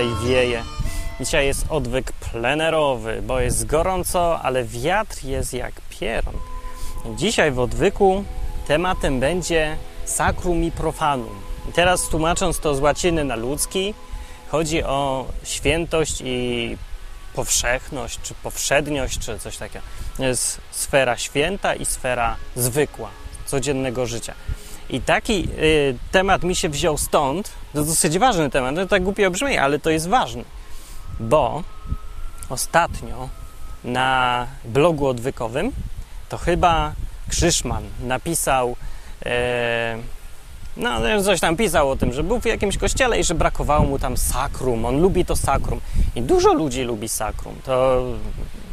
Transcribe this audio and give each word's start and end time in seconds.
dzisiaj 0.00 0.28
wieje. 0.28 0.64
Dzisiaj 1.20 1.46
jest 1.46 1.66
odwyk 1.68 2.12
plenerowy, 2.12 3.22
bo 3.22 3.40
jest 3.40 3.66
gorąco, 3.66 4.40
ale 4.40 4.64
wiatr 4.64 5.24
jest 5.24 5.54
jak 5.54 5.72
pieron. 5.90 6.34
Dzisiaj 7.16 7.52
w 7.52 7.58
odwyku 7.58 8.24
tematem 8.66 9.20
będzie 9.20 9.76
sacrum 10.04 10.64
i 10.64 10.70
profanum. 10.70 11.40
Teraz 11.74 12.08
tłumacząc 12.08 12.60
to 12.60 12.74
z 12.74 12.80
łaciny 12.80 13.24
na 13.24 13.36
ludzki, 13.36 13.94
chodzi 14.48 14.82
o 14.84 15.26
świętość 15.44 16.22
i 16.24 16.76
powszechność, 17.34 18.18
czy 18.22 18.34
powszedniość, 18.34 19.18
czy 19.18 19.38
coś 19.38 19.56
takiego. 19.56 19.84
Jest 20.18 20.60
sfera 20.70 21.16
święta 21.16 21.74
i 21.74 21.84
sfera 21.84 22.36
zwykła, 22.56 23.10
codziennego 23.46 24.06
życia. 24.06 24.34
I 24.90 25.00
taki 25.00 25.48
y, 25.58 25.96
temat 26.12 26.42
mi 26.42 26.56
się 26.56 26.68
wziął 26.68 26.98
stąd, 26.98 27.50
to 27.72 27.84
dosyć 27.84 28.18
ważny 28.18 28.50
temat, 28.50 28.74
to 28.74 28.86
tak 28.86 29.02
głupio 29.02 29.30
brzmi, 29.30 29.58
ale 29.58 29.78
to 29.78 29.90
jest 29.90 30.08
ważny, 30.08 30.44
bo 31.20 31.62
ostatnio 32.48 33.28
na 33.84 34.46
blogu 34.64 35.06
odwykowym 35.06 35.72
to 36.28 36.38
chyba 36.38 36.92
Krzyszman 37.28 37.84
napisał, 38.02 38.76
e, 39.26 39.98
no 40.76 41.22
coś 41.24 41.40
tam 41.40 41.56
pisał 41.56 41.90
o 41.90 41.96
tym, 41.96 42.12
że 42.12 42.22
był 42.22 42.40
w 42.40 42.44
jakimś 42.44 42.78
kościele 42.78 43.20
i 43.20 43.24
że 43.24 43.34
brakowało 43.34 43.84
mu 43.84 43.98
tam 43.98 44.16
sakrum, 44.16 44.84
on 44.84 45.00
lubi 45.00 45.24
to 45.24 45.36
sakrum. 45.36 45.80
I 46.14 46.22
dużo 46.22 46.52
ludzi 46.52 46.82
lubi 46.82 47.08
sakrum, 47.08 47.54
to 47.64 48.02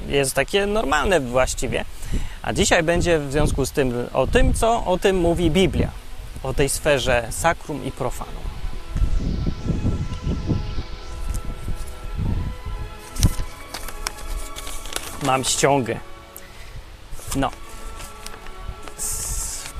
jest 0.07 0.33
takie 0.33 0.65
normalne 0.65 1.19
właściwie, 1.19 1.85
a 2.41 2.53
dzisiaj 2.53 2.83
będzie 2.83 3.19
w 3.19 3.31
związku 3.31 3.65
z 3.65 3.71
tym 3.71 3.93
o 4.13 4.27
tym, 4.27 4.53
co 4.53 4.85
o 4.85 4.97
tym 4.97 5.17
mówi 5.17 5.51
Biblia, 5.51 5.91
o 6.43 6.53
tej 6.53 6.69
sferze 6.69 7.27
sakrum 7.29 7.85
i 7.85 7.91
profanum. 7.91 8.43
Mam 15.23 15.43
ściągę. 15.43 15.99
No. 17.35 17.51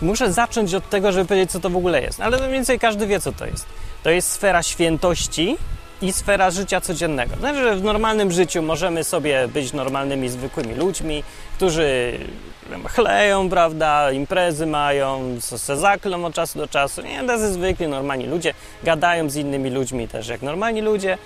Muszę 0.02 0.34
zacząć 0.34 0.74
od 0.74 0.90
tego, 0.90 1.12
żeby 1.12 1.26
powiedzieć, 1.26 1.52
co 1.52 1.60
to 1.60 1.70
w 1.70 1.76
ogóle 1.76 2.02
jest. 2.02 2.22
Ale 2.22 2.38
mniej 2.38 2.52
więcej 2.52 2.80
każdy 2.80 3.08
wie, 3.08 3.20
co 3.20 3.32
to 3.32 3.46
jest. 3.46 3.66
To 4.04 4.10
jest 4.10 4.32
sfera 4.32 4.64
świętości 4.64 5.58
i 6.02 6.14
sfera 6.14 6.52
życia 6.52 6.82
codziennego. 6.82 7.36
Znaczy, 7.36 7.64
że 7.64 7.76
w 7.76 7.84
normalnym 7.84 8.32
życiu 8.32 8.62
możemy 8.62 9.04
sobie 9.04 9.48
być 9.48 9.74
normalnymi, 9.74 10.30
zwykłymi 10.30 10.76
ludźmi, 10.76 11.24
którzy 11.56 12.20
chleją, 12.86 13.50
prawda, 13.50 14.12
imprezy 14.12 14.66
mają, 14.66 15.38
se 15.42 15.78
zaklą 15.78 16.26
od 16.26 16.34
czasu 16.34 16.60
do 16.60 16.68
czasu. 16.68 17.02
Nie, 17.02 17.24
tacy 17.24 17.54
zwykli, 17.54 17.88
normalni 17.88 18.26
ludzie, 18.26 18.54
gadają 18.84 19.30
z 19.30 19.36
innymi 19.36 19.70
ludźmi 19.70 20.08
też 20.08 20.28
jak 20.28 20.42
normalni 20.42 20.82
ludzie. 20.82 21.18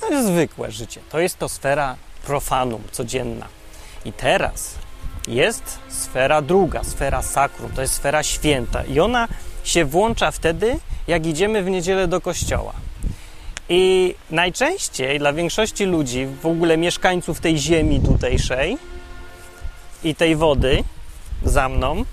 To 0.00 0.10
jest 0.10 0.26
zwykłe 0.26 0.70
życie. 0.70 1.00
To 1.10 1.18
jest 1.18 1.38
to 1.38 1.48
sfera 1.48 1.96
profanum, 2.26 2.82
codzienna. 2.92 3.46
I 4.04 4.12
teraz 4.12 4.74
jest 5.28 5.78
sfera 5.88 6.42
druga, 6.42 6.84
sfera 6.84 7.22
sakrum, 7.22 7.70
to 7.72 7.82
jest 7.82 7.94
sfera 7.94 8.22
święta 8.22 8.84
i 8.84 9.00
ona 9.00 9.28
się 9.64 9.84
włącza 9.84 10.30
wtedy, 10.30 10.78
jak 11.08 11.26
idziemy 11.26 11.62
w 11.62 11.70
niedzielę 11.70 12.08
do 12.08 12.20
kościoła. 12.20 12.72
I 13.68 14.14
najczęściej 14.30 15.18
dla 15.18 15.32
większości 15.32 15.84
ludzi, 15.84 16.26
w 16.42 16.46
ogóle 16.46 16.76
mieszkańców 16.76 17.40
tej 17.40 17.58
ziemi 17.58 18.00
tutejszej 18.00 18.78
i 20.04 20.14
tej 20.14 20.36
wody 20.36 20.84
za 21.44 21.68
mną, 21.68 22.04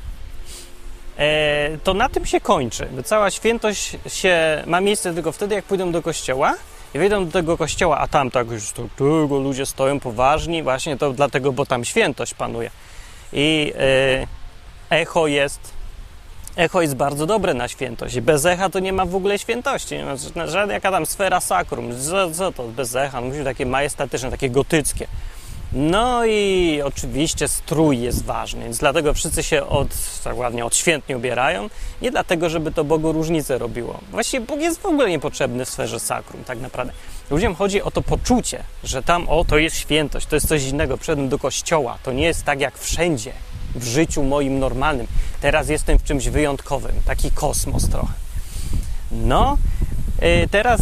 e, 1.18 1.78
to 1.84 1.94
na 1.94 2.10
tym 2.10 2.26
się 2.26 2.42
kończy. 2.42 2.88
Cała 3.06 3.32
świętość 3.32 3.98
się 4.08 4.64
ma 4.66 4.82
miejsce 4.82 5.14
tylko 5.14 5.32
wtedy, 5.32 5.56
jak 5.56 5.66
pójdą 5.66 5.92
do 5.92 6.02
kościoła 6.02 6.56
i 6.94 7.00
wejdą 7.00 7.26
do 7.26 7.32
tego 7.32 7.58
kościoła, 7.58 7.98
a 7.98 8.08
tam 8.08 8.32
tak 8.32 8.52
już 8.52 8.72
tego 8.72 9.40
ludzie 9.40 9.66
stoją 9.66 10.00
poważni, 10.00 10.64
właśnie 10.64 10.98
to 10.98 11.14
dlatego, 11.14 11.52
bo 11.52 11.66
tam 11.66 11.86
świętość 11.86 12.34
panuje. 12.34 12.72
I 13.34 13.74
e, 13.80 14.28
echo 14.90 15.28
jest 15.28 15.75
Echo 16.56 16.82
jest 16.82 16.96
bardzo 16.96 17.26
dobre 17.26 17.54
na 17.54 17.68
świętość. 17.68 18.20
Bez 18.20 18.46
echa 18.46 18.70
to 18.70 18.80
nie 18.80 18.94
ma 18.94 19.06
w 19.06 19.16
ogóle 19.16 19.40
świętości. 19.40 19.96
Żadna 20.46 20.74
jaka 20.74 20.92
tam 20.92 21.06
sfera 21.06 21.40
sakrum. 21.40 21.92
Co, 22.02 22.32
co 22.32 22.52
to 22.52 22.64
bez 22.64 22.96
echa? 22.96 23.22
Musi 23.22 23.38
być 23.38 23.46
takie 23.46 23.66
majestatyczne, 23.66 24.32
takie 24.32 24.50
gotyckie. 24.50 25.08
No 25.74 26.26
i 26.26 26.82
oczywiście 26.86 27.48
strój 27.48 28.02
jest 28.02 28.26
ważny, 28.26 28.64
więc 28.64 28.78
dlatego 28.78 29.14
wszyscy 29.14 29.44
się 29.44 29.66
od, 29.66 29.88
tak 30.24 30.38
ładnie 30.38 30.66
odświętnie 30.66 31.18
ubierają. 31.18 31.70
Nie 32.02 32.12
dlatego, 32.12 32.50
żeby 32.50 32.72
to 32.72 32.84
Bogu 32.84 33.12
różnicę 33.12 33.58
robiło. 33.58 34.00
Właściwie 34.12 34.46
Bóg 34.46 34.60
jest 34.60 34.82
w 34.82 34.86
ogóle 34.86 35.10
niepotrzebny 35.10 35.66
w 35.66 35.70
sferze 35.70 36.00
sakrum, 36.00 36.44
tak 36.44 36.60
naprawdę. 36.60 36.94
Ludziom 37.32 37.56
chodzi 37.56 37.82
o 37.82 37.92
to 37.92 38.02
poczucie, 38.02 38.64
że 38.84 39.04
tam, 39.04 39.30
o, 39.30 39.46
to 39.46 39.58
jest 39.58 39.78
świętość, 39.78 40.28
to 40.28 40.36
jest 40.36 40.48
coś 40.48 40.64
innego. 40.64 40.98
Przyszedłem 40.98 41.30
do 41.30 41.40
kościoła, 41.40 41.98
to 42.04 42.12
nie 42.12 42.26
jest 42.26 42.44
tak 42.44 42.60
jak 42.60 42.78
wszędzie 42.78 43.34
w 43.76 43.84
życiu 43.84 44.24
moim 44.24 44.60
normalnym. 44.60 45.08
Teraz 45.42 45.70
jestem 45.70 46.00
w 46.00 46.04
czymś 46.04 46.30
wyjątkowym, 46.30 46.96
taki 47.06 47.32
kosmos 47.32 47.90
trochę. 47.90 48.14
No, 49.12 49.58
yy, 50.22 50.48
teraz 50.52 50.82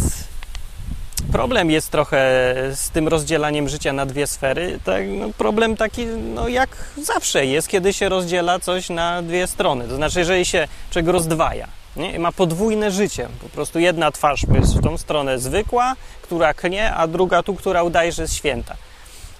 problem 1.32 1.70
jest 1.70 1.90
trochę 1.90 2.44
z 2.74 2.90
tym 2.90 3.08
rozdzielaniem 3.08 3.68
życia 3.68 3.92
na 3.92 4.06
dwie 4.06 4.26
sfery. 4.26 4.80
Tak, 4.84 5.04
no, 5.08 5.28
problem 5.38 5.76
taki, 5.76 6.06
no 6.06 6.48
jak 6.48 6.76
zawsze 7.02 7.46
jest, 7.46 7.68
kiedy 7.68 7.92
się 7.92 8.08
rozdziela 8.08 8.58
coś 8.58 8.90
na 8.90 9.22
dwie 9.22 9.46
strony. 9.46 9.88
To 9.88 9.96
znaczy, 9.96 10.18
jeżeli 10.18 10.44
się 10.44 10.68
czego 10.90 11.12
rozdwaja, 11.12 11.68
nie? 11.96 12.18
ma 12.18 12.32
podwójne 12.32 12.90
życie. 12.90 13.28
Po 13.42 13.48
prostu 13.48 13.78
jedna 13.78 14.10
twarz 14.10 14.42
jest 14.54 14.76
w 14.76 14.82
tą 14.82 14.98
stronę 14.98 15.38
zwykła, 15.38 15.96
która 16.22 16.54
knie, 16.54 16.94
a 16.94 17.06
druga 17.06 17.42
tu, 17.42 17.54
która 17.54 17.82
udaje, 17.82 18.12
że 18.12 18.22
jest 18.22 18.34
święta. 18.34 18.76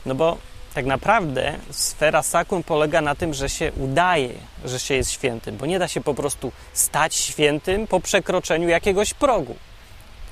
No 0.07 0.15
bo 0.15 0.37
tak 0.75 0.87
naprawdę 0.87 1.55
sfera 1.71 2.23
sakrum 2.23 2.63
polega 2.63 3.01
na 3.01 3.15
tym, 3.15 3.35
że 3.35 3.49
się 3.49 3.73
udaje, 3.73 4.33
że 4.65 4.81
się 4.81 4.95
jest 4.95 5.11
świętym, 5.11 5.57
bo 5.57 5.67
nie 5.67 5.79
da 5.79 5.89
się 5.89 6.01
po 6.01 6.15
prostu 6.15 6.53
stać 6.73 7.15
świętym 7.15 7.87
po 7.87 8.01
przekroczeniu 8.01 8.69
jakiegoś 8.69 9.15
progu. 9.15 9.57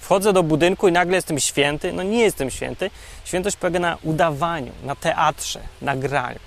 Wchodzę 0.00 0.32
do 0.32 0.42
budynku 0.42 0.88
i 0.88 0.92
nagle 0.92 1.16
jestem 1.16 1.38
święty. 1.40 1.92
No 1.92 2.02
nie 2.02 2.20
jestem 2.20 2.50
święty. 2.50 2.90
Świętość 3.24 3.56
polega 3.56 3.78
na 3.78 3.98
udawaniu, 4.02 4.72
na 4.84 4.96
teatrze, 4.96 5.60
na 5.82 5.96
graniu. 5.96 6.38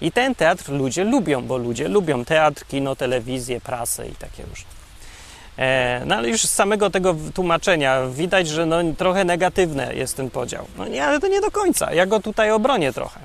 I 0.00 0.12
ten 0.12 0.34
teatr 0.34 0.72
ludzie 0.72 1.04
lubią, 1.04 1.42
bo 1.42 1.56
ludzie 1.56 1.88
lubią 1.88 2.24
teatr, 2.24 2.64
kino, 2.66 2.96
telewizję, 2.96 3.60
prasę 3.60 4.08
i 4.08 4.14
takie 4.14 4.42
różne. 4.42 4.70
No 6.06 6.16
ale 6.16 6.28
już 6.28 6.42
z 6.42 6.50
samego 6.50 6.90
tego 6.90 7.16
tłumaczenia 7.34 8.06
widać, 8.06 8.48
że 8.48 8.66
no, 8.66 8.76
trochę 8.98 9.24
negatywny 9.24 9.94
jest 9.94 10.16
ten 10.16 10.30
podział. 10.30 10.66
No 10.78 10.88
nie, 10.88 11.04
ale 11.04 11.20
to 11.20 11.28
nie 11.28 11.40
do 11.40 11.50
końca. 11.50 11.92
Ja 11.92 12.06
go 12.06 12.20
tutaj 12.20 12.50
obronię 12.50 12.92
trochę. 12.92 13.20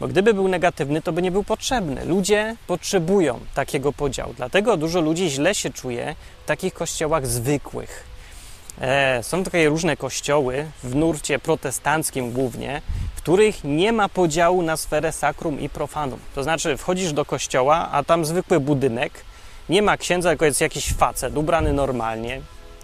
Bo 0.00 0.08
gdyby 0.08 0.34
był 0.34 0.48
negatywny, 0.48 1.02
to 1.02 1.12
by 1.12 1.22
nie 1.22 1.30
był 1.30 1.44
potrzebny. 1.44 2.04
Ludzie 2.04 2.56
potrzebują 2.66 3.40
takiego 3.54 3.92
podziału. 3.92 4.34
Dlatego 4.36 4.76
dużo 4.76 5.00
ludzi 5.00 5.30
źle 5.30 5.54
się 5.54 5.70
czuje 5.70 6.14
w 6.44 6.46
takich 6.46 6.74
kościołach 6.74 7.26
zwykłych. 7.26 8.04
E, 8.80 9.22
są 9.22 9.44
takie 9.44 9.68
różne 9.68 9.96
kościoły, 9.96 10.66
w 10.82 10.94
nurcie 10.94 11.38
protestanckim 11.38 12.32
głównie, 12.32 12.82
w 13.14 13.22
których 13.22 13.64
nie 13.64 13.92
ma 13.92 14.08
podziału 14.08 14.62
na 14.62 14.76
sferę 14.76 15.12
sakrum 15.12 15.60
i 15.60 15.68
profanum. 15.68 16.18
To 16.34 16.42
znaczy, 16.42 16.76
wchodzisz 16.76 17.12
do 17.12 17.24
kościoła, 17.24 17.88
a 17.92 18.02
tam 18.04 18.24
zwykły 18.24 18.60
budynek, 18.60 19.12
nie 19.68 19.82
ma 19.82 19.96
księdza, 19.96 20.28
tylko 20.28 20.44
jest 20.44 20.60
jakiś 20.60 20.92
facet, 20.92 21.36
ubrany 21.36 21.72
normalnie, 21.72 22.40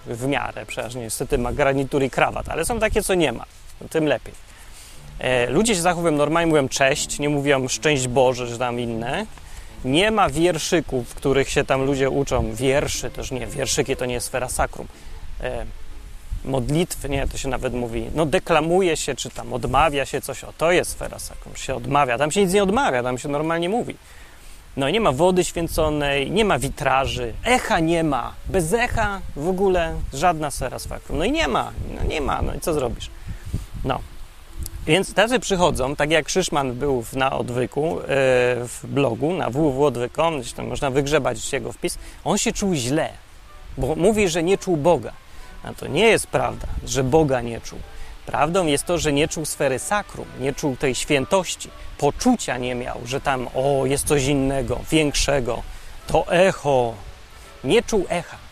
w 0.06 0.27
miarę, 0.27 0.67
przecież 0.67 0.94
niestety 0.94 1.39
ma 1.39 1.53
garnitur 1.53 2.03
i 2.03 2.11
krawat, 2.11 2.49
ale 2.49 2.65
są 2.65 2.79
takie, 2.81 3.03
co 3.03 3.15
nie 3.15 3.33
ma, 3.33 3.44
tym 3.91 4.06
lepiej. 4.06 4.35
E, 5.19 5.51
ludzie 5.51 5.75
się 5.75 5.81
zachowują 5.81 6.13
normalnie, 6.13 6.47
mówią 6.47 6.69
cześć, 6.69 7.19
nie 7.19 7.29
mówią 7.29 7.69
szczęść 7.69 8.09
Boże, 8.09 8.47
czy 8.47 8.59
tam 8.59 8.81
inne. 8.81 9.27
Nie 9.85 10.11
ma 10.11 10.31
wierszyków, 10.31 11.09
w 11.09 11.15
których 11.15 11.51
się 11.51 11.65
tam 11.65 11.85
ludzie 11.85 12.11
uczą. 12.11 12.55
Wierszy 12.55 13.11
też 13.11 13.31
nie, 13.31 13.47
wierszyki 13.47 13.97
to 13.97 14.07
nie 14.07 14.15
jest 14.15 14.27
sfera 14.27 14.49
sakrum. 14.49 14.87
E, 15.41 15.67
modlitwy, 16.45 17.09
nie, 17.09 17.29
to 17.29 17.39
się 17.39 17.49
nawet 17.49 17.75
mówi, 17.75 18.11
no 18.15 18.27
deklamuje 18.27 18.97
się, 18.97 19.15
czy 19.15 19.31
tam 19.31 19.53
odmawia 19.53 20.07
się 20.07 20.21
coś, 20.21 20.45
o 20.45 20.53
to 20.53 20.73
jest 20.73 20.91
sfera 20.91 21.19
sakrum, 21.19 21.57
się 21.57 21.75
odmawia, 21.75 22.19
tam 22.19 22.31
się 22.31 22.45
nic 22.45 22.53
nie 22.53 22.63
odmawia, 22.63 23.03
tam 23.03 23.19
się 23.19 23.29
normalnie 23.29 23.69
mówi. 23.69 23.97
No 24.77 24.91
nie 24.91 25.01
ma 25.01 25.13
wody 25.13 25.45
święconej, 25.45 26.31
nie 26.31 26.45
ma 26.45 26.59
witraży, 26.59 27.33
echa 27.45 27.81
nie 27.81 28.05
ma, 28.05 28.35
bez 28.47 28.73
echa 28.73 29.21
w 29.37 29.49
ogóle 29.49 29.95
żadna 30.13 30.51
sfera 30.51 30.79
sakrum. 30.79 31.19
No 31.19 31.25
i 31.25 31.33
nie 31.33 31.49
ma, 31.49 31.73
no 31.95 32.05
nie 32.09 32.21
ma, 32.21 32.43
no 32.43 32.55
i 32.55 32.61
co 32.61 32.75
zrobisz? 32.75 33.11
No, 33.85 34.01
więc 34.87 35.15
tacy 35.15 35.41
przychodzą, 35.41 35.97
tak 35.97 36.11
jak 36.11 36.27
Krzyszman 36.27 36.73
był 36.73 37.05
na 37.13 37.33
odwyku, 37.33 38.01
e, 38.01 38.05
w 38.69 38.81
blogu, 38.85 39.33
na 39.33 39.51
www.odwyk.com, 39.51 40.43
tam 40.57 40.67
można 40.67 40.91
wygrzebać 40.91 41.53
jego 41.53 41.73
wpis, 41.73 41.99
on 42.25 42.39
się 42.39 42.53
czuł 42.53 42.75
źle, 42.75 43.11
bo 43.79 43.95
mówi, 43.95 44.29
że 44.29 44.43
nie 44.43 44.59
czuł 44.59 44.77
Boga. 44.77 45.13
A 45.63 45.75
to 45.75 45.87
nie 45.87 46.07
jest 46.07 46.27
prawda, 46.27 46.67
że 46.87 47.05
Boga 47.05 47.41
nie 47.41 47.61
czuł. 47.61 47.79
Prawdą 48.27 48.67
jest 48.67 48.85
to, 48.85 48.99
że 48.99 49.13
nie 49.13 49.29
czuł 49.29 49.45
sfery 49.45 49.79
sakrum, 49.79 50.27
nie 50.41 50.53
czuł 50.53 50.77
tej 50.77 50.95
świętości, 50.95 51.71
poczucia 51.99 52.59
nie 52.59 52.75
miał, 52.75 53.01
że 53.05 53.21
tam, 53.21 53.49
o, 53.55 53.87
jest 53.87 54.07
coś 54.07 54.25
innego, 54.25 54.81
większego. 54.91 55.63
To 56.07 56.33
echo. 56.33 56.95
Nie 57.65 57.83
czuł 57.83 58.07
echa. 58.09 58.44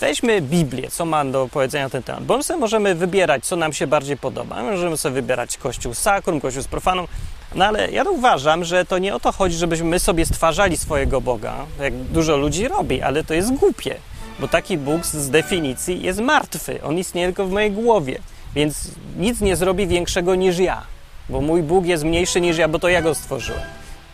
Weźmy 0.00 0.40
Biblię, 0.40 0.90
co 0.90 1.04
ma 1.04 1.24
do 1.24 1.48
powiedzenia 1.52 1.90
ten 1.90 2.02
temat, 2.02 2.24
bo 2.24 2.36
my 2.36 2.42
sobie 2.42 2.60
możemy 2.60 2.94
wybierać, 2.94 3.46
co 3.46 3.56
nam 3.56 3.72
się 3.72 3.86
bardziej 3.86 4.16
podoba. 4.16 4.62
Możemy 4.62 4.96
sobie 4.96 5.14
wybierać 5.14 5.56
kościół 5.56 5.94
sakrum, 5.94 6.40
kościół 6.40 6.62
z 6.62 6.68
profaną, 6.68 7.08
no 7.54 7.64
ale 7.64 7.90
ja 7.90 8.02
uważam, 8.02 8.64
że 8.64 8.84
to 8.84 8.98
nie 8.98 9.14
o 9.14 9.20
to 9.20 9.32
chodzi, 9.32 9.56
żebyśmy 9.56 9.86
my 9.86 9.98
sobie 9.98 10.26
stwarzali 10.26 10.76
swojego 10.76 11.20
Boga, 11.20 11.54
jak 11.80 11.94
dużo 11.94 12.36
ludzi 12.36 12.68
robi, 12.68 13.02
ale 13.02 13.24
to 13.24 13.34
jest 13.34 13.52
głupie, 13.52 13.96
bo 14.40 14.48
taki 14.48 14.78
Bóg 14.78 15.06
z 15.06 15.30
definicji 15.30 16.02
jest 16.02 16.20
martwy, 16.20 16.82
on 16.82 16.98
istnieje 16.98 17.26
tylko 17.26 17.46
w 17.46 17.50
mojej 17.50 17.72
głowie, 17.72 18.18
więc 18.54 18.90
nic 19.16 19.40
nie 19.40 19.56
zrobi 19.56 19.86
większego 19.86 20.34
niż 20.34 20.58
ja, 20.58 20.82
bo 21.28 21.40
mój 21.40 21.62
Bóg 21.62 21.86
jest 21.86 22.04
mniejszy 22.04 22.40
niż 22.40 22.58
ja, 22.58 22.68
bo 22.68 22.78
to 22.78 22.88
ja 22.88 23.02
go 23.02 23.14
stworzyłem. 23.14 23.62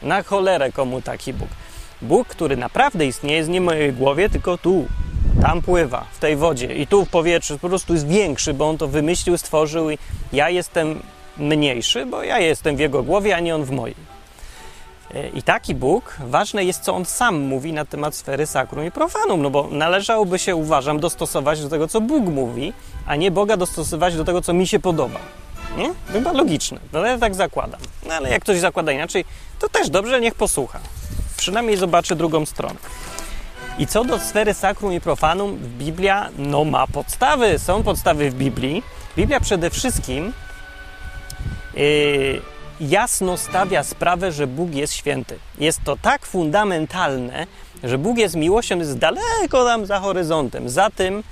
Na 0.03 0.23
cholerę 0.23 0.73
komu 0.73 1.03
taki 1.03 1.33
Bóg. 1.33 1.49
Bóg, 2.03 2.29
który 2.29 2.57
naprawdę 2.57 3.07
istnieje, 3.07 3.37
jest 3.37 3.51
nie 3.51 3.61
w 3.61 3.65
mojej 3.65 3.93
głowie, 3.93 4.29
tylko 4.29 4.59
tu, 4.59 4.87
tam 5.43 5.63
pływa, 5.63 6.05
w 6.13 6.19
tej 6.19 6.37
wodzie 6.37 6.75
i 6.75 6.87
tu 6.87 7.05
w 7.05 7.09
powietrzu, 7.09 7.59
po 7.59 7.69
prostu 7.69 7.93
jest 7.93 8.09
większy, 8.09 8.55
bo 8.55 8.69
on 8.69 8.79
to 8.79 8.89
wymyślił, 8.89 9.39
stworzył 9.39 9.91
i 9.91 9.99
ja 10.33 10.51
jestem 10.51 11.03
mniejszy, 11.37 12.07
bo 12.07 12.23
ja 12.23 12.39
jestem 12.39 12.77
w 12.77 12.79
jego 12.79 13.03
głowie, 13.03 13.37
a 13.37 13.41
nie 13.41 13.55
on 13.55 13.65
w 13.65 13.71
mojej. 13.71 13.97
E, 15.15 15.29
I 15.29 15.43
taki 15.43 15.75
Bóg, 15.75 16.17
ważne 16.27 16.65
jest, 16.65 16.83
co 16.83 16.95
on 16.95 17.05
sam 17.05 17.41
mówi 17.41 17.73
na 17.73 17.85
temat 17.85 18.15
sfery 18.15 18.47
sakrum 18.47 18.87
i 18.87 18.91
profanum, 18.91 19.43
no 19.43 19.51
bo 19.51 19.69
należałoby 19.71 20.39
się, 20.39 20.57
uważam, 20.57 21.01
dostosować 21.01 21.63
do 21.63 21.69
tego, 21.69 21.89
co 21.89 22.01
Bóg 22.01 22.25
mówi, 22.25 22.73
a 23.07 23.17
nie 23.17 23.31
Boga 23.31 23.57
dostosować 23.57 24.17
do 24.17 24.25
tego, 24.25 24.43
co 24.43 24.53
mi 24.53 24.67
się 24.67 24.79
podoba. 24.79 25.19
Nie? 25.77 25.91
Chyba 26.13 26.33
logiczne, 26.33 26.81
no 26.93 27.07
ja 27.07 27.19
tak 27.19 27.35
zakładam. 27.35 27.81
No 28.09 28.15
ale 28.15 28.31
jak 28.31 28.43
ktoś 28.43 28.59
zakłada 28.59 28.93
inaczej, 28.93 29.25
to 29.59 29.69
też 29.69 29.91
dobrze, 29.91 30.21
niech 30.21 30.35
posłucha. 30.35 30.81
Przynajmniej 31.37 31.77
zobaczy 31.77 32.17
drugą 32.17 32.47
stronę. 32.47 32.77
I 33.81 33.87
co 33.87 34.05
do 34.05 34.19
sfery 34.19 34.55
sakrum 34.55 34.93
i 34.93 35.01
profanum, 35.01 35.59
Biblia 35.79 36.31
no, 36.39 36.65
ma 36.65 36.87
podstawy, 36.87 37.59
są 37.59 37.83
podstawy 37.83 38.31
w 38.31 38.35
Biblii. 38.35 38.83
Biblia 39.17 39.41
przede 39.41 39.71
wszystkim 39.71 40.33
yy, 41.75 42.43
jasno 42.81 43.37
stawia 43.37 43.85
sprawę, 43.85 44.33
że 44.33 44.47
Bóg 44.47 44.75
jest 44.75 44.93
święty. 44.93 45.39
Jest 45.59 45.85
to 45.85 45.97
tak 45.97 46.27
fundamentalne, 46.27 47.47
że 47.85 47.99
Bóg 47.99 48.19
jest 48.19 48.37
miłością, 48.37 48.79
jest 48.79 48.99
daleko 48.99 49.65
tam 49.65 49.87
za 49.87 50.01
horyzontem, 50.01 50.69
za 50.69 50.91
tym 50.91 51.23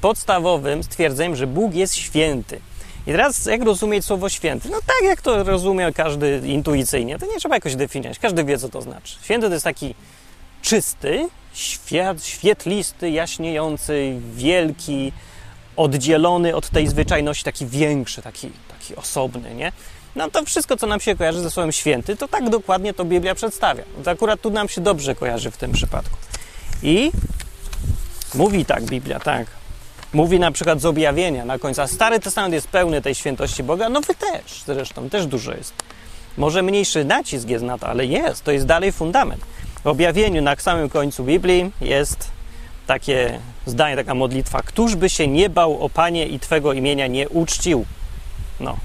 podstawowym 0.00 0.82
stwierdzeniem, 0.82 1.36
że 1.36 1.46
Bóg 1.46 1.74
jest 1.74 1.94
święty. 1.94 2.60
I 3.06 3.10
teraz 3.10 3.46
jak 3.46 3.62
rozumieć 3.62 4.04
słowo 4.04 4.28
święty? 4.28 4.68
No 4.68 4.78
tak 4.86 5.02
jak 5.02 5.22
to 5.22 5.44
rozumie 5.44 5.92
każdy 5.92 6.40
intuicyjnie, 6.44 7.18
to 7.18 7.26
nie 7.26 7.38
trzeba 7.38 7.54
jakoś 7.54 7.76
definiować, 7.76 8.18
każdy 8.18 8.44
wie 8.44 8.58
co 8.58 8.68
to 8.68 8.82
znaczy. 8.82 9.16
Święty 9.22 9.46
to 9.46 9.52
jest 9.52 9.64
taki 9.64 9.94
czysty, 10.62 11.28
świetlisty, 12.22 13.10
jaśniejący, 13.10 14.16
wielki, 14.34 15.12
oddzielony 15.76 16.56
od 16.56 16.70
tej 16.70 16.88
zwyczajności, 16.88 17.44
taki 17.44 17.66
większy, 17.66 18.22
taki, 18.22 18.50
taki 18.68 18.96
osobny, 18.96 19.54
nie? 19.54 19.72
No 20.16 20.30
to 20.30 20.44
wszystko, 20.44 20.76
co 20.76 20.86
nam 20.86 21.00
się 21.00 21.16
kojarzy 21.16 21.40
ze 21.40 21.50
słowem 21.50 21.72
święty, 21.72 22.16
to 22.16 22.28
tak 22.28 22.50
dokładnie 22.50 22.94
to 22.94 23.04
Biblia 23.04 23.34
przedstawia. 23.34 23.82
To 24.04 24.10
akurat 24.10 24.40
tu 24.40 24.50
nam 24.50 24.68
się 24.68 24.80
dobrze 24.80 25.14
kojarzy 25.14 25.50
w 25.50 25.56
tym 25.56 25.72
przypadku. 25.72 26.16
I 26.82 27.10
mówi 28.34 28.64
tak 28.64 28.84
Biblia, 28.84 29.20
tak. 29.20 29.46
Mówi 30.12 30.38
na 30.38 30.50
przykład 30.50 30.80
z 30.80 30.86
objawienia 30.86 31.44
na 31.44 31.58
końcu. 31.58 31.82
A 31.82 31.86
Stary 31.86 32.20
Testament 32.20 32.54
jest 32.54 32.68
pełny 32.68 33.02
tej 33.02 33.14
świętości 33.14 33.62
Boga, 33.62 33.88
nowy 33.88 34.14
też 34.14 34.62
zresztą, 34.66 35.10
też 35.10 35.26
dużo 35.26 35.52
jest. 35.52 35.74
Może 36.36 36.62
mniejszy 36.62 37.04
nacisk 37.04 37.48
jest 37.48 37.64
na 37.64 37.78
to, 37.78 37.86
ale 37.86 38.06
jest, 38.06 38.44
to 38.44 38.52
jest 38.52 38.66
dalej 38.66 38.92
fundament. 38.92 39.44
W 39.84 39.86
objawieniu 39.86 40.42
na 40.42 40.56
samym 40.56 40.88
końcu 40.88 41.24
Biblii 41.24 41.72
jest 41.80 42.30
takie 42.86 43.38
zdanie, 43.66 43.96
taka 43.96 44.14
modlitwa: 44.14 44.62
Któż 44.62 44.96
by 44.96 45.10
się 45.10 45.26
nie 45.26 45.50
bał 45.50 45.84
o 45.84 45.90
Panie 45.90 46.26
i 46.26 46.40
Twego 46.40 46.72
imienia 46.72 47.06
nie 47.06 47.28
uczcił? 47.28 47.86
No. 48.60 48.76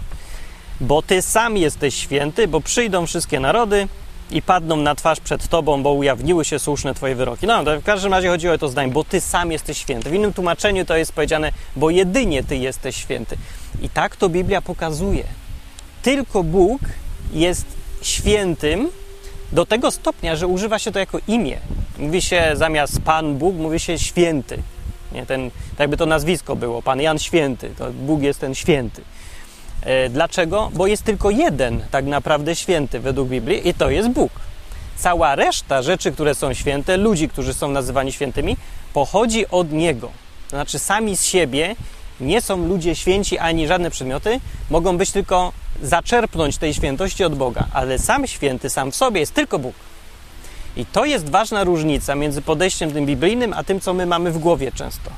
Bo 0.82 1.02
Ty 1.02 1.22
sam 1.22 1.58
jesteś 1.58 1.96
święty, 1.96 2.48
bo 2.48 2.62
przyjdą 2.62 3.06
wszystkie 3.06 3.40
narody 3.40 3.88
i 4.32 4.42
padną 4.42 4.76
na 4.76 4.96
twarz 4.96 5.20
przed 5.20 5.48
Tobą, 5.48 5.84
bo 5.84 5.94
ujawniły 5.94 6.46
się 6.46 6.60
słuszne 6.60 6.94
Twoje 6.94 7.16
wyroki. 7.16 7.48
No, 7.48 7.64
w 7.64 7.84
każdym 7.84 8.12
razie 8.12 8.30
chodziło 8.30 8.54
o 8.54 8.58
to 8.58 8.70
zdanie, 8.70 8.92
bo 8.92 9.04
Ty 9.04 9.22
sam 9.22 9.52
jesteś 9.52 9.78
święty. 9.78 10.10
W 10.10 10.14
innym 10.14 10.34
tłumaczeniu 10.34 10.86
to 10.86 10.98
jest 10.98 11.14
powiedziane, 11.14 11.52
bo 11.76 11.90
jedynie 11.90 12.44
Ty 12.44 12.58
jesteś 12.58 12.96
święty. 12.96 13.38
I 13.82 13.90
tak 13.90 14.16
to 14.16 14.30
Biblia 14.30 14.62
pokazuje. 14.62 15.24
Tylko 16.02 16.44
Bóg 16.44 16.82
jest 17.34 17.66
świętym, 18.02 18.90
do 19.56 19.66
tego 19.66 19.92
stopnia, 19.92 20.36
że 20.36 20.48
używa 20.48 20.80
się 20.80 20.92
to 20.92 21.00
jako 21.00 21.20
imię. 21.28 21.58
Mówi 22.00 22.22
się 22.22 22.52
zamiast 22.54 23.02
Pan 23.02 23.38
Bóg, 23.38 23.56
mówi 23.56 23.80
się 23.80 24.00
święty. 24.00 24.58
Nie, 25.12 25.26
ten, 25.26 25.52
tak 25.52 25.80
jakby 25.80 25.98
to 25.98 26.06
nazwisko 26.06 26.56
było, 26.56 26.82
Pan 26.82 27.02
Jan 27.02 27.20
Święty, 27.20 27.70
to 27.78 27.92
Bóg 27.92 28.22
jest 28.22 28.40
ten 28.40 28.56
święty. 28.56 29.02
E, 29.82 30.10
dlaczego? 30.10 30.72
Bo 30.74 30.88
jest 30.88 31.04
tylko 31.04 31.30
jeden 31.30 31.82
tak 31.92 32.06
naprawdę 32.06 32.56
święty 32.56 33.00
według 33.00 33.30
Biblii 33.30 33.68
i 33.68 33.74
to 33.74 33.90
jest 33.90 34.10
Bóg. 34.10 34.32
Cała 34.98 35.36
reszta 35.36 35.82
rzeczy, 35.82 36.12
które 36.12 36.36
są 36.36 36.54
święte, 36.54 36.98
ludzi, 36.98 37.30
którzy 37.30 37.54
są 37.54 37.72
nazywani 37.72 38.12
świętymi, 38.12 38.58
pochodzi 38.94 39.48
od 39.48 39.72
Niego. 39.72 40.10
To 40.50 40.58
znaczy 40.58 40.80
sami 40.80 41.18
z 41.18 41.26
siebie 41.26 41.76
nie 42.20 42.42
są 42.42 42.68
ludzie 42.68 42.96
święci 42.96 43.38
ani 43.38 43.68
żadne 43.68 43.92
przedmioty, 43.92 44.40
mogą 44.70 44.98
być 44.98 45.12
tylko 45.12 45.52
zaczerpnąć 45.82 46.58
tej 46.58 46.74
świętości 46.74 47.24
od 47.24 47.36
Boga, 47.36 47.68
ale 47.74 48.00
sam 48.00 48.28
święty, 48.28 48.70
sam 48.70 48.92
w 48.92 48.96
sobie 48.96 49.20
jest 49.20 49.34
tylko 49.34 49.60
Bóg. 49.60 49.76
I 50.78 50.86
to 50.86 51.06
jest 51.06 51.30
ważna 51.30 51.64
różnica 51.64 52.16
między 52.16 52.42
podejściem 52.42 52.92
tym 52.92 53.06
biblijnym, 53.06 53.54
a 53.54 53.64
tym, 53.64 53.80
co 53.80 53.94
my 53.94 54.06
mamy 54.06 54.32
w 54.32 54.38
głowie 54.38 54.72
często. 54.72 55.12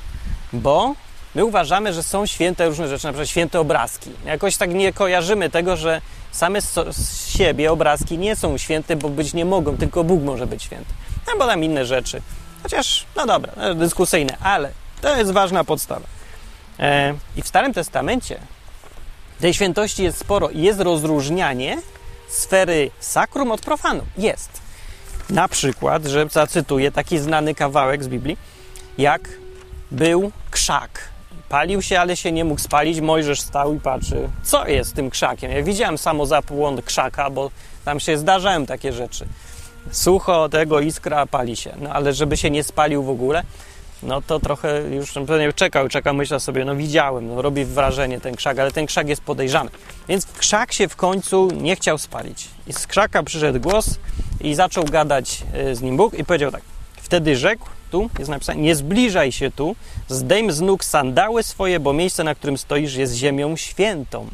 Bo 0.54 0.96
my 1.36 1.46
uważamy, 1.46 1.94
że 1.94 2.04
są 2.04 2.26
święte 2.26 2.68
różne 2.68 2.88
rzeczy, 2.88 3.06
na 3.06 3.12
przykład 3.12 3.30
święte 3.30 3.60
obrazki. 3.60 4.10
Jakoś 4.26 4.58
tak 4.58 4.74
nie 4.74 4.94
kojarzymy 4.94 5.50
tego, 5.50 5.78
że 5.78 6.02
same 6.32 6.62
z 6.62 7.28
siebie 7.28 7.72
obrazki 7.72 8.18
nie 8.18 8.36
są 8.36 8.58
święte, 8.58 8.96
bo 8.96 9.10
być 9.10 9.34
nie 9.34 9.46
mogą, 9.46 9.78
tylko 9.78 10.04
Bóg 10.04 10.24
może 10.24 10.48
być 10.48 10.64
święty. 10.64 10.94
Albo 11.32 11.48
tam 11.48 11.64
inne 11.64 11.86
rzeczy. 11.86 12.22
Chociaż, 12.64 13.06
no 13.16 13.26
dobra, 13.26 13.54
dyskusyjne, 13.76 14.38
ale 14.42 14.72
to 15.02 15.18
jest 15.18 15.32
ważna 15.32 15.64
podstawa. 15.64 16.17
E, 16.80 17.14
I 17.36 17.42
w 17.42 17.48
Starym 17.48 17.74
Testamencie 17.74 18.40
tej 19.40 19.54
świętości 19.54 20.04
jest 20.04 20.18
sporo 20.18 20.50
i 20.50 20.62
jest 20.62 20.80
rozróżnianie 20.80 21.78
sfery 22.28 22.92
sakrum 23.00 23.52
od 23.52 23.62
profanu. 23.62 24.04
Jest. 24.18 24.50
Na 25.30 25.48
przykład, 25.48 26.06
że 26.06 26.28
zacytuję 26.32 26.92
taki 26.92 27.20
znany 27.20 27.56
kawałek 27.56 28.04
z 28.04 28.08
Biblii, 28.08 28.38
jak 28.98 29.30
był 29.92 30.32
krzak. 30.52 31.10
Palił 31.50 31.82
się, 31.82 32.00
ale 32.00 32.18
się 32.18 32.32
nie 32.32 32.46
mógł 32.46 32.62
spalić. 32.62 33.02
Mojżesz 33.02 33.42
stał 33.42 33.74
i 33.74 33.80
patrzy, 33.80 34.30
co 34.44 34.68
jest 34.68 34.96
tym 34.96 35.10
krzakiem. 35.10 35.52
Ja 35.52 35.64
widziałem 35.64 35.98
samo 35.98 36.26
zapłon 36.26 36.82
krzaka, 36.82 37.30
bo 37.30 37.52
tam 37.86 38.00
się 38.00 38.18
zdarzają 38.18 38.66
takie 38.66 38.94
rzeczy. 38.94 39.28
Sucho 39.92 40.50
tego 40.50 40.80
iskra 40.80 41.26
pali 41.26 41.56
się, 41.56 41.74
no 41.80 41.90
ale 41.90 42.14
żeby 42.14 42.38
się 42.38 42.50
nie 42.50 42.64
spalił 42.64 43.04
w 43.04 43.10
ogóle, 43.10 43.44
no 44.04 44.22
to 44.22 44.40
trochę 44.40 44.82
już 44.82 45.12
pewnie 45.12 45.54
czekał, 45.54 45.88
czekał, 45.90 46.14
myślał 46.14 46.40
sobie, 46.40 46.66
no 46.66 46.76
widziałem, 46.76 47.28
no 47.28 47.42
robi 47.42 47.66
wrażenie 47.66 48.22
ten 48.22 48.36
krzak, 48.36 48.60
ale 48.60 48.72
ten 48.72 48.86
krzak 48.86 49.10
jest 49.10 49.22
podejrzany. 49.22 49.70
Więc 50.08 50.26
krzak 50.26 50.74
się 50.74 50.88
w 50.88 50.96
końcu 50.96 51.48
nie 51.52 51.76
chciał 51.76 51.98
spalić. 51.98 52.48
I 52.68 52.74
z 52.74 52.88
krzaka 52.88 53.24
przyszedł 53.24 53.60
głos 53.60 54.00
i 54.42 54.56
zaczął 54.56 54.86
gadać 54.86 55.44
e, 55.54 55.76
z 55.76 55.82
nim 55.82 55.98
Bóg 55.98 56.14
i 56.14 56.26
powiedział 56.26 56.52
tak, 56.52 56.62
wtedy 56.96 57.36
rzekł, 57.36 57.66
tu 57.92 58.10
jest 58.20 58.32
napisane, 58.32 58.62
nie 58.62 58.76
zbliżaj 58.76 59.32
się 59.32 59.52
tu, 59.52 59.76
zdejm 60.08 60.52
z 60.52 60.62
nóg 60.62 60.84
sandały 60.84 61.44
swoje, 61.44 61.80
bo 61.80 61.94
miejsce, 61.94 62.24
na 62.24 62.36
którym 62.36 62.58
stoisz 62.58 62.96
jest 62.96 63.14
ziemią 63.14 63.56
świętą. 63.56 64.28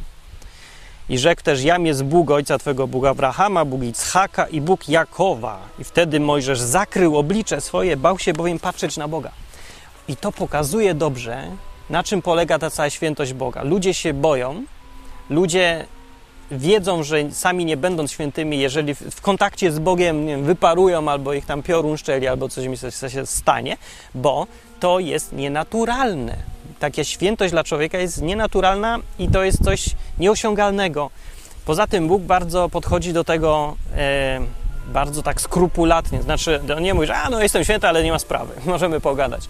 I 1.08 1.18
rzekł 1.18 1.42
też, 1.42 1.62
jam 1.62 1.86
jest 1.86 2.04
Bóg 2.04 2.30
ojca 2.30 2.58
twego, 2.58 2.86
Bóg 2.86 3.04
Abrahama, 3.04 3.64
Bóg 3.64 3.82
Ichaka 3.82 4.46
i 4.46 4.60
Bóg 4.60 4.88
Jakowa. 4.88 5.58
I 5.78 5.84
wtedy 5.84 6.20
Mojżesz 6.20 6.60
zakrył 6.60 7.18
oblicze 7.18 7.60
swoje, 7.60 7.96
bał 7.96 8.18
się 8.18 8.32
bowiem 8.32 8.58
patrzeć 8.58 8.96
na 8.96 9.08
Boga. 9.08 9.30
I 10.08 10.16
to 10.16 10.32
pokazuje 10.32 10.94
dobrze, 10.94 11.50
na 11.90 12.02
czym 12.02 12.22
polega 12.22 12.58
ta 12.58 12.70
cała 12.70 12.90
świętość 12.90 13.32
Boga. 13.32 13.62
Ludzie 13.62 13.94
się 13.94 14.14
boją, 14.14 14.64
ludzie 15.30 15.86
wiedzą, 16.50 17.02
że 17.02 17.32
sami 17.32 17.64
nie 17.64 17.76
będąc 17.76 18.12
świętymi, 18.12 18.58
jeżeli 18.58 18.94
w 18.94 19.20
kontakcie 19.20 19.72
z 19.72 19.78
Bogiem 19.78 20.26
wiem, 20.26 20.44
wyparują 20.44 21.08
albo 21.08 21.32
ich 21.32 21.46
tam 21.46 21.62
piorun 21.62 21.96
szczeli, 21.96 22.28
albo 22.28 22.48
coś 22.48 22.66
mi 22.66 22.76
się 23.08 23.26
stanie, 23.26 23.76
bo 24.14 24.46
to 24.80 24.98
jest 24.98 25.32
nienaturalne. 25.32 26.36
Taka 26.78 27.04
świętość 27.04 27.52
dla 27.52 27.64
człowieka 27.64 27.98
jest 27.98 28.22
nienaturalna 28.22 28.98
i 29.18 29.28
to 29.28 29.44
jest 29.44 29.64
coś 29.64 29.90
nieosiągalnego. 30.18 31.10
Poza 31.64 31.86
tym 31.86 32.08
Bóg 32.08 32.22
bardzo 32.22 32.68
podchodzi 32.68 33.12
do 33.12 33.24
tego 33.24 33.76
e, 33.96 34.40
bardzo 34.86 35.22
tak 35.22 35.40
skrupulatnie. 35.40 36.22
Znaczy, 36.22 36.60
on 36.76 36.82
nie 36.82 36.94
mówi, 36.94 37.06
że 37.06 37.16
a, 37.16 37.30
no 37.30 37.42
jestem 37.42 37.64
święty, 37.64 37.88
ale 37.88 38.04
nie 38.04 38.12
ma 38.12 38.18
sprawy, 38.18 38.52
możemy 38.66 39.00
pogadać. 39.00 39.48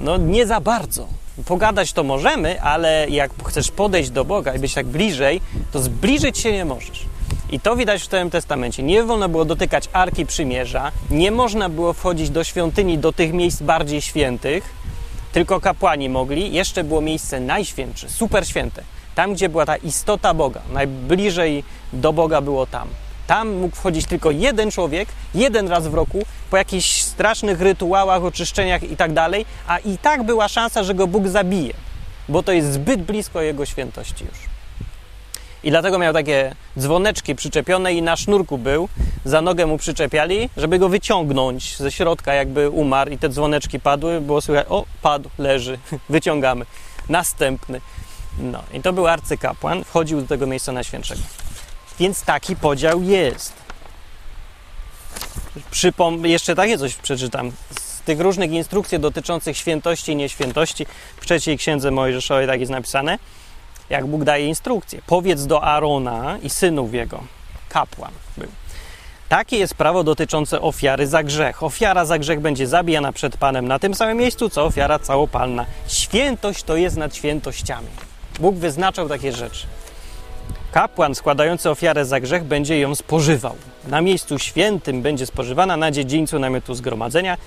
No 0.00 0.16
nie 0.16 0.46
za 0.46 0.60
bardzo. 0.60 1.06
Pogadać 1.46 1.92
to 1.92 2.02
możemy, 2.04 2.62
ale 2.62 3.06
jak 3.10 3.30
chcesz 3.44 3.70
podejść 3.70 4.10
do 4.10 4.24
Boga 4.24 4.54
i 4.54 4.58
być 4.58 4.74
tak 4.74 4.86
bliżej, 4.86 5.40
to 5.72 5.82
zbliżyć 5.82 6.38
się 6.38 6.52
nie 6.52 6.64
możesz. 6.64 7.06
I 7.50 7.60
to 7.60 7.76
widać 7.76 8.00
w 8.00 8.04
Starym 8.04 8.30
Testamencie. 8.30 8.82
Nie 8.82 9.02
wolno 9.02 9.28
było 9.28 9.44
dotykać 9.44 9.88
Arki 9.92 10.26
Przymierza, 10.26 10.92
nie 11.10 11.30
można 11.30 11.68
było 11.68 11.92
wchodzić 11.92 12.30
do 12.30 12.44
świątyni, 12.44 12.98
do 12.98 13.12
tych 13.12 13.32
miejsc 13.32 13.62
bardziej 13.62 14.02
świętych, 14.02 14.64
tylko 15.32 15.60
kapłani 15.60 16.08
mogli. 16.08 16.52
Jeszcze 16.52 16.84
było 16.84 17.00
miejsce 17.00 17.40
najświętsze, 17.40 18.08
super 18.08 18.48
święte. 18.48 18.82
Tam, 19.14 19.34
gdzie 19.34 19.48
była 19.48 19.66
ta 19.66 19.76
istota 19.76 20.34
Boga, 20.34 20.60
najbliżej 20.72 21.64
do 21.92 22.12
Boga 22.12 22.40
było 22.40 22.66
tam. 22.66 22.88
Tam 23.32 23.56
mógł 23.56 23.76
wchodzić 23.76 24.06
tylko 24.06 24.30
jeden 24.30 24.70
człowiek, 24.70 25.08
jeden 25.34 25.68
raz 25.68 25.88
w 25.88 25.94
roku, 25.94 26.22
po 26.50 26.56
jakichś 26.56 27.02
strasznych 27.02 27.60
rytuałach, 27.60 28.24
oczyszczeniach 28.24 28.82
i 28.82 28.96
tak 28.96 29.12
dalej, 29.12 29.46
a 29.66 29.78
i 29.78 29.98
tak 29.98 30.22
była 30.22 30.48
szansa, 30.48 30.84
że 30.84 30.94
go 30.94 31.06
Bóg 31.06 31.28
zabije, 31.28 31.74
bo 32.28 32.42
to 32.42 32.52
jest 32.52 32.72
zbyt 32.72 33.02
blisko 33.02 33.40
jego 33.42 33.66
świętości 33.66 34.24
już. 34.24 34.38
I 35.64 35.70
dlatego 35.70 35.98
miał 35.98 36.12
takie 36.12 36.54
dzwoneczki 36.78 37.34
przyczepione 37.34 37.94
i 37.94 38.02
na 38.02 38.16
sznurku 38.16 38.58
był, 38.58 38.88
za 39.24 39.40
nogę 39.40 39.66
mu 39.66 39.78
przyczepiali, 39.78 40.50
żeby 40.56 40.78
go 40.78 40.88
wyciągnąć 40.88 41.76
ze 41.76 41.92
środka, 41.92 42.34
jakby 42.34 42.70
umarł 42.70 43.10
i 43.10 43.18
te 43.18 43.28
dzwoneczki 43.28 43.80
padły, 43.80 44.20
było 44.20 44.40
słychać, 44.40 44.66
o, 44.68 44.84
padł, 45.02 45.30
leży, 45.38 45.78
wyciągamy. 46.08 46.66
Następny. 47.08 47.80
No 48.38 48.62
i 48.72 48.80
to 48.80 48.92
był 48.92 49.06
arcykapłan, 49.06 49.84
wchodził 49.84 50.20
do 50.20 50.26
tego 50.26 50.46
miejsca 50.46 50.72
najświętszego. 50.72 51.22
Więc 52.02 52.22
taki 52.22 52.56
podział 52.56 53.02
jest. 53.02 53.52
Przypom 55.70 56.26
jeszcze 56.26 56.54
takie 56.54 56.78
coś 56.78 56.94
przeczytam. 56.94 57.52
Z 57.80 58.00
tych 58.00 58.20
różnych 58.20 58.50
instrukcji 58.50 58.98
dotyczących 58.98 59.56
świętości 59.56 60.12
i 60.12 60.16
nieświętości 60.16 60.86
w 61.16 61.26
trzeciej 61.26 61.58
księdze 61.58 61.90
Mojżeszowej 61.90 62.46
tak 62.46 62.60
jest 62.60 62.72
napisane, 62.72 63.18
jak 63.90 64.06
Bóg 64.06 64.24
daje 64.24 64.46
instrukcję. 64.46 65.02
Powiedz 65.06 65.46
do 65.46 65.64
Arona 65.64 66.38
i 66.42 66.50
synów 66.50 66.94
jego. 66.94 67.22
Kapłan 67.68 68.12
był. 68.36 68.48
Takie 69.28 69.58
jest 69.58 69.74
prawo 69.74 70.04
dotyczące 70.04 70.60
ofiary 70.60 71.06
za 71.06 71.22
grzech. 71.22 71.62
Ofiara 71.62 72.04
za 72.04 72.18
grzech 72.18 72.40
będzie 72.40 72.66
zabijana 72.66 73.12
przed 73.12 73.36
Panem 73.36 73.68
na 73.68 73.78
tym 73.78 73.94
samym 73.94 74.16
miejscu, 74.16 74.50
co 74.50 74.64
ofiara 74.64 74.98
całopalna. 74.98 75.66
Świętość 75.88 76.62
to 76.62 76.76
jest 76.76 76.96
nad 76.96 77.16
świętościami. 77.16 77.88
Bóg 78.40 78.56
wyznaczał 78.56 79.08
takie 79.08 79.32
rzeczy. 79.32 79.66
Kapłan 80.72 81.14
składający 81.14 81.70
ofiarę 81.70 82.04
za 82.04 82.20
grzech 82.20 82.44
będzie 82.44 82.78
ją 82.78 82.94
spożywał. 82.94 83.56
Na 83.88 84.00
miejscu 84.00 84.38
świętym 84.38 85.02
będzie 85.02 85.26
spożywana 85.26 85.76
na 85.76 85.90
dziedzińcu 85.90 86.38
namiotu 86.38 86.74
zgromadzenia. 86.74 87.38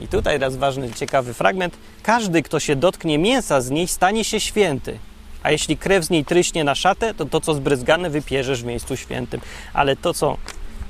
I 0.00 0.08
tutaj 0.08 0.38
raz 0.38 0.56
ważny, 0.56 0.92
ciekawy 0.92 1.34
fragment. 1.34 1.76
Każdy, 2.02 2.42
kto 2.42 2.60
się 2.60 2.76
dotknie 2.76 3.18
mięsa 3.18 3.60
z 3.60 3.70
niej, 3.70 3.88
stanie 3.88 4.24
się 4.24 4.40
święty. 4.40 4.98
A 5.42 5.50
jeśli 5.50 5.76
krew 5.76 6.04
z 6.04 6.10
niej 6.10 6.24
tryśnie 6.24 6.64
na 6.64 6.74
szatę, 6.74 7.14
to 7.14 7.24
to, 7.24 7.40
co 7.40 7.54
zbryzgane, 7.54 8.10
wypierzesz 8.10 8.62
w 8.62 8.66
miejscu 8.66 8.96
świętym. 8.96 9.40
Ale 9.72 9.96
to, 9.96 10.14
co 10.14 10.36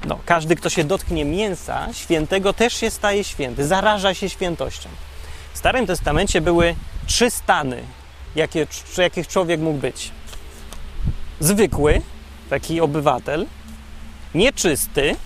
no, 0.04 0.18
każdy, 0.26 0.56
kto 0.56 0.70
się 0.70 0.84
dotknie 0.84 1.24
mięsa 1.24 1.88
świętego, 1.92 2.52
też 2.52 2.74
się 2.74 2.90
staje 2.90 3.24
święty, 3.24 3.66
zaraża 3.66 4.14
się 4.14 4.28
świętością. 4.28 4.88
W 5.52 5.58
Starym 5.58 5.86
Testamencie 5.86 6.40
były 6.40 6.74
trzy 7.06 7.30
stany, 7.30 7.82
jakie, 8.36 8.66
jakich 8.98 9.28
człowiek 9.28 9.60
mógł 9.60 9.78
być 9.78 10.10
zwykły, 11.40 12.02
taki 12.50 12.80
obywatel, 12.80 13.46
nieczysty, 14.34 15.16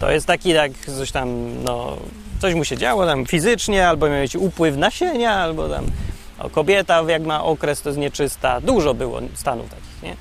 to 0.00 0.10
jest 0.10 0.26
taki 0.26 0.48
jak 0.48 0.72
coś 0.96 1.10
tam, 1.10 1.54
no, 1.64 1.96
coś 2.40 2.54
mu 2.54 2.64
się 2.64 2.76
działo 2.76 3.06
tam 3.06 3.26
fizycznie, 3.26 3.88
albo 3.88 4.08
miał 4.08 4.20
mieć 4.20 4.36
upływ 4.36 4.76
nasienia, 4.76 5.34
albo 5.34 5.68
tam 5.68 5.86
no, 6.38 6.50
kobieta 6.50 7.02
jak 7.08 7.22
ma 7.22 7.44
okres, 7.44 7.82
to 7.82 7.88
jest 7.88 7.98
nieczysta. 7.98 8.60
Dużo 8.60 8.94
było 8.94 9.20
stanów 9.34 9.70
takich, 9.70 10.02
nie? 10.02 10.16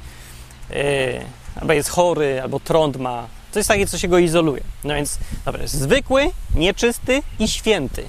Yy, 0.78 1.26
albo 1.62 1.74
jest 1.74 1.90
chory, 1.90 2.42
albo 2.42 2.60
trąd 2.60 2.98
ma. 2.98 3.28
To 3.52 3.60
jest 3.60 3.70
takie, 3.70 3.88
co 3.88 3.98
się 3.98 4.08
go 4.08 4.18
izoluje. 4.18 4.62
No 4.84 4.94
więc, 4.94 5.20
dobra, 5.46 5.68
zwykły, 5.68 6.32
nieczysty 6.56 7.22
i 7.40 7.48
święty. 7.48 8.04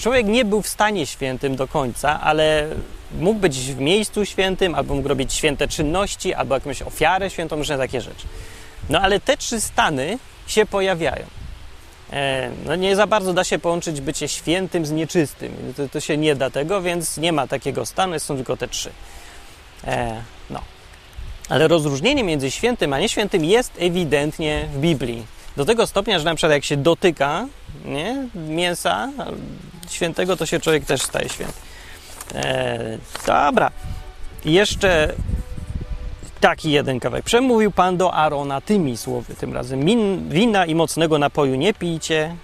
Człowiek 0.00 0.26
nie 0.26 0.44
był 0.44 0.62
w 0.62 0.68
stanie 0.68 1.06
świętym 1.06 1.56
do 1.56 1.68
końca, 1.68 2.20
ale 2.20 2.68
mógł 3.18 3.40
być 3.40 3.58
w 3.58 3.80
miejscu 3.80 4.24
świętym, 4.24 4.74
albo 4.74 4.94
mógł 4.94 5.08
robić 5.08 5.32
święte 5.32 5.68
czynności, 5.68 6.34
albo 6.34 6.54
jakąś 6.54 6.82
ofiarę 6.82 7.30
świętą, 7.30 7.56
różne 7.56 7.78
takie 7.78 8.00
rzeczy. 8.00 8.26
No 8.88 9.00
ale 9.00 9.20
te 9.20 9.36
trzy 9.36 9.60
stany 9.60 10.18
się 10.46 10.66
pojawiają. 10.66 11.26
E, 12.12 12.50
no 12.66 12.76
nie 12.76 12.96
za 12.96 13.06
bardzo 13.06 13.32
da 13.32 13.44
się 13.44 13.58
połączyć 13.58 14.00
bycie 14.00 14.28
świętym 14.28 14.86
z 14.86 14.90
nieczystym. 14.90 15.52
To, 15.76 15.88
to 15.88 16.00
się 16.00 16.16
nie 16.16 16.34
da 16.34 16.50
tego, 16.50 16.82
więc 16.82 17.16
nie 17.16 17.32
ma 17.32 17.46
takiego 17.46 17.86
stanu, 17.86 18.20
są 18.20 18.36
tylko 18.36 18.56
te 18.56 18.68
trzy. 18.68 18.90
E, 19.86 20.22
no. 20.50 20.60
Ale 21.48 21.68
rozróżnienie 21.68 22.24
między 22.24 22.50
świętym 22.50 22.92
a 22.92 23.00
nieświętym 23.00 23.44
jest 23.44 23.72
ewidentnie 23.78 24.68
w 24.74 24.78
Biblii. 24.78 25.26
Do 25.56 25.64
tego 25.64 25.86
stopnia, 25.86 26.18
że 26.18 26.24
na 26.24 26.34
przykład 26.34 26.52
jak 26.52 26.64
się 26.64 26.76
dotyka 26.76 27.46
nie, 27.84 28.28
mięsa 28.34 29.08
świętego, 29.88 30.36
to 30.36 30.46
się 30.46 30.60
człowiek 30.60 30.84
też 30.84 31.02
staje 31.02 31.28
święty. 31.28 31.54
E, 32.34 32.98
dobra. 33.26 33.70
Jeszcze 34.44 35.12
taki 36.40 36.70
jeden 36.70 37.00
kawałek. 37.00 37.24
Przemówił 37.24 37.70
Pan 37.70 37.96
do 37.96 38.14
Arona 38.14 38.60
tymi 38.60 38.96
słowy 38.96 39.34
tym 39.34 39.54
razem. 39.54 39.84
Min, 39.84 40.28
wina 40.28 40.66
i 40.66 40.74
mocnego 40.74 41.18
napoju 41.18 41.54
nie 41.54 41.74
pijcie, 41.74 42.34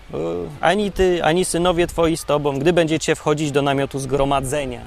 ani 0.60 0.92
ty, 0.92 1.25
ani 1.25 1.44
synowie 1.44 1.86
twoi 1.86 2.16
z 2.16 2.25
tobą, 2.25 2.58
gdy 2.58 2.72
będziecie 2.72 3.14
wchodzić 3.14 3.50
do 3.50 3.62
namiotu 3.62 3.98
zgromadzenia, 3.98 4.80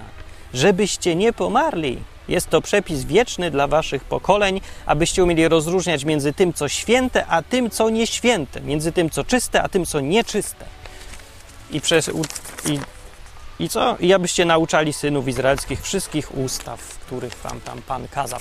żebyście 0.53 1.15
nie 1.15 1.33
pomarli. 1.33 1.97
Jest 2.29 2.49
to 2.49 2.61
przepis 2.61 3.03
wieczny 3.03 3.51
dla 3.51 3.67
waszych 3.67 4.03
pokoleń, 4.03 4.61
abyście 4.85 5.23
umieli 5.23 5.47
rozróżniać 5.47 6.05
między 6.05 6.33
tym, 6.33 6.53
co 6.53 6.67
święte, 6.67 7.25
a 7.25 7.41
tym, 7.41 7.69
co 7.69 7.89
nieświęte, 7.89 8.61
między 8.61 8.91
tym, 8.91 9.09
co 9.09 9.23
czyste, 9.23 9.63
a 9.63 9.69
tym, 9.69 9.85
co 9.85 9.99
nieczyste. 9.99 10.65
I, 11.71 11.81
przez, 11.81 12.11
i 12.65 12.79
i 13.59 13.69
co? 13.69 13.97
I 13.99 14.13
abyście 14.13 14.45
nauczali 14.45 14.93
synów 14.93 15.27
izraelskich 15.27 15.81
wszystkich 15.81 16.37
ustaw, 16.37 16.79
których 16.79 17.35
wam 17.35 17.61
tam 17.61 17.81
Pan 17.81 18.07
kazał. 18.07 18.39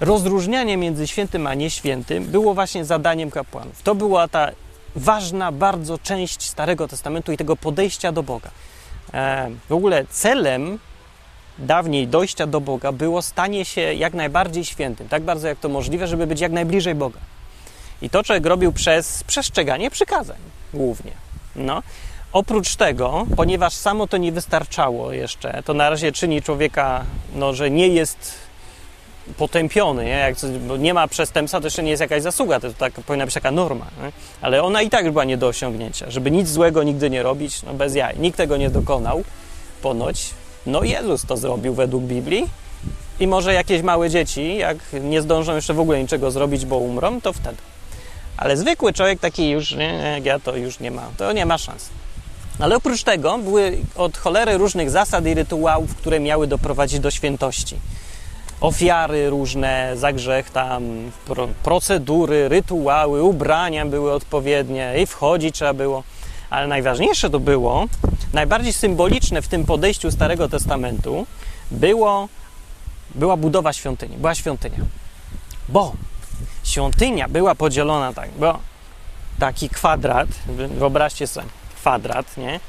Rozróżnianie 0.00 0.76
między 0.76 1.06
świętym 1.06 1.46
a 1.46 1.54
nieświętym 1.54 2.24
było 2.24 2.54
właśnie 2.54 2.84
zadaniem 2.84 3.30
kapłanów. 3.30 3.82
To 3.82 3.94
była 3.94 4.28
ta 4.28 4.50
ważna 4.96 5.52
bardzo 5.52 5.98
część 5.98 6.42
Starego 6.42 6.88
Testamentu 6.88 7.32
i 7.32 7.36
tego 7.36 7.56
podejścia 7.56 8.12
do 8.12 8.22
Boga. 8.22 8.50
E, 9.14 9.50
w 9.68 9.72
ogóle 9.72 10.04
celem 10.10 10.78
dawniej 11.58 12.08
dojścia 12.08 12.46
do 12.46 12.60
Boga 12.60 12.92
było 12.92 13.22
stanie 13.22 13.64
się 13.64 13.80
jak 13.80 14.14
najbardziej 14.14 14.64
świętym, 14.64 15.08
tak 15.08 15.22
bardzo 15.22 15.48
jak 15.48 15.58
to 15.58 15.68
możliwe, 15.68 16.06
żeby 16.06 16.26
być 16.26 16.40
jak 16.40 16.52
najbliżej 16.52 16.94
Boga. 16.94 17.20
I 18.02 18.10
to 18.10 18.22
człowiek 18.22 18.46
robił 18.46 18.72
przez 18.72 19.24
przestrzeganie 19.24 19.90
przykazań 19.90 20.36
głównie. 20.74 21.12
No. 21.56 21.82
Oprócz 22.32 22.76
tego, 22.76 23.26
ponieważ 23.36 23.74
samo 23.74 24.06
to 24.06 24.16
nie 24.16 24.32
wystarczało 24.32 25.12
jeszcze, 25.12 25.62
to 25.64 25.74
na 25.74 25.90
razie 25.90 26.12
czyni 26.12 26.42
człowieka, 26.42 27.04
no, 27.34 27.54
że 27.54 27.70
nie 27.70 27.88
jest 27.88 28.34
potępiony, 29.36 30.04
nie? 30.04 30.10
Jak, 30.10 30.34
bo 30.66 30.76
nie 30.76 30.94
ma 30.94 31.08
przestępstwa, 31.08 31.60
to 31.60 31.66
jeszcze 31.66 31.82
nie 31.82 31.90
jest 31.90 32.00
jakaś 32.00 32.22
zasługa, 32.22 32.60
to 32.60 32.72
tak, 32.72 32.92
powinna 32.92 33.24
być 33.24 33.34
taka 33.34 33.50
norma, 33.50 33.86
nie? 34.02 34.12
ale 34.40 34.62
ona 34.62 34.82
i 34.82 34.90
tak 34.90 35.10
była 35.10 35.24
nie 35.24 35.36
do 35.36 35.46
osiągnięcia, 35.48 36.10
żeby 36.10 36.30
nic 36.30 36.48
złego 36.48 36.82
nigdy 36.82 37.10
nie 37.10 37.22
robić, 37.22 37.62
no 37.62 37.74
bez 37.74 37.94
jaj. 37.94 38.18
Nikt 38.18 38.36
tego 38.36 38.56
nie 38.56 38.70
dokonał, 38.70 39.24
ponoć. 39.82 40.30
No 40.66 40.82
Jezus 40.82 41.26
to 41.26 41.36
zrobił 41.36 41.74
według 41.74 42.04
Biblii 42.04 42.50
i 43.20 43.26
może 43.26 43.54
jakieś 43.54 43.82
małe 43.82 44.10
dzieci, 44.10 44.56
jak 44.56 44.76
nie 45.00 45.22
zdążą 45.22 45.54
jeszcze 45.54 45.74
w 45.74 45.80
ogóle 45.80 46.02
niczego 46.02 46.30
zrobić, 46.30 46.66
bo 46.66 46.76
umrą, 46.76 47.20
to 47.20 47.32
wtedy. 47.32 47.56
Ale 48.36 48.56
zwykły 48.56 48.92
człowiek 48.92 49.20
taki 49.20 49.50
już, 49.50 49.72
nie, 49.72 50.12
jak 50.14 50.24
ja, 50.24 50.38
to 50.38 50.56
już 50.56 50.80
nie 50.80 50.90
ma, 50.90 51.02
to 51.16 51.32
nie 51.32 51.46
ma 51.46 51.58
szans. 51.58 51.88
Ale 52.58 52.76
oprócz 52.76 53.02
tego 53.02 53.38
były 53.38 53.78
od 53.96 54.18
cholery 54.18 54.58
różnych 54.58 54.90
zasad 54.90 55.26
i 55.26 55.34
rytuałów, 55.34 55.94
które 55.94 56.20
miały 56.20 56.46
doprowadzić 56.46 57.00
do 57.00 57.10
świętości. 57.10 57.76
Ofiary 58.60 59.30
różne 59.30 59.92
za 59.96 60.12
grzech, 60.12 60.50
tam 60.50 61.10
procedury, 61.62 62.48
rytuały, 62.48 63.22
ubrania 63.22 63.86
były 63.86 64.12
odpowiednie 64.12 64.94
i 65.02 65.06
wchodzić 65.06 65.54
trzeba 65.54 65.74
było. 65.74 66.02
Ale 66.50 66.66
najważniejsze 66.66 67.30
to 67.30 67.40
było, 67.40 67.86
najbardziej 68.32 68.72
symboliczne 68.72 69.42
w 69.42 69.48
tym 69.48 69.64
podejściu 69.64 70.10
Starego 70.10 70.48
Testamentu 70.48 71.26
było, 71.70 72.28
była 73.14 73.36
budowa 73.36 73.72
świątyni, 73.72 74.16
była 74.16 74.34
świątynia. 74.34 74.78
Bo 75.68 75.92
świątynia 76.64 77.28
była 77.28 77.54
podzielona 77.54 78.12
tak, 78.12 78.30
bo 78.30 78.58
taki 79.38 79.68
kwadrat, 79.68 80.28
wyobraźcie 80.78 81.26
sobie, 81.26 81.46
kwadrat, 81.76 82.36
nie? 82.36 82.60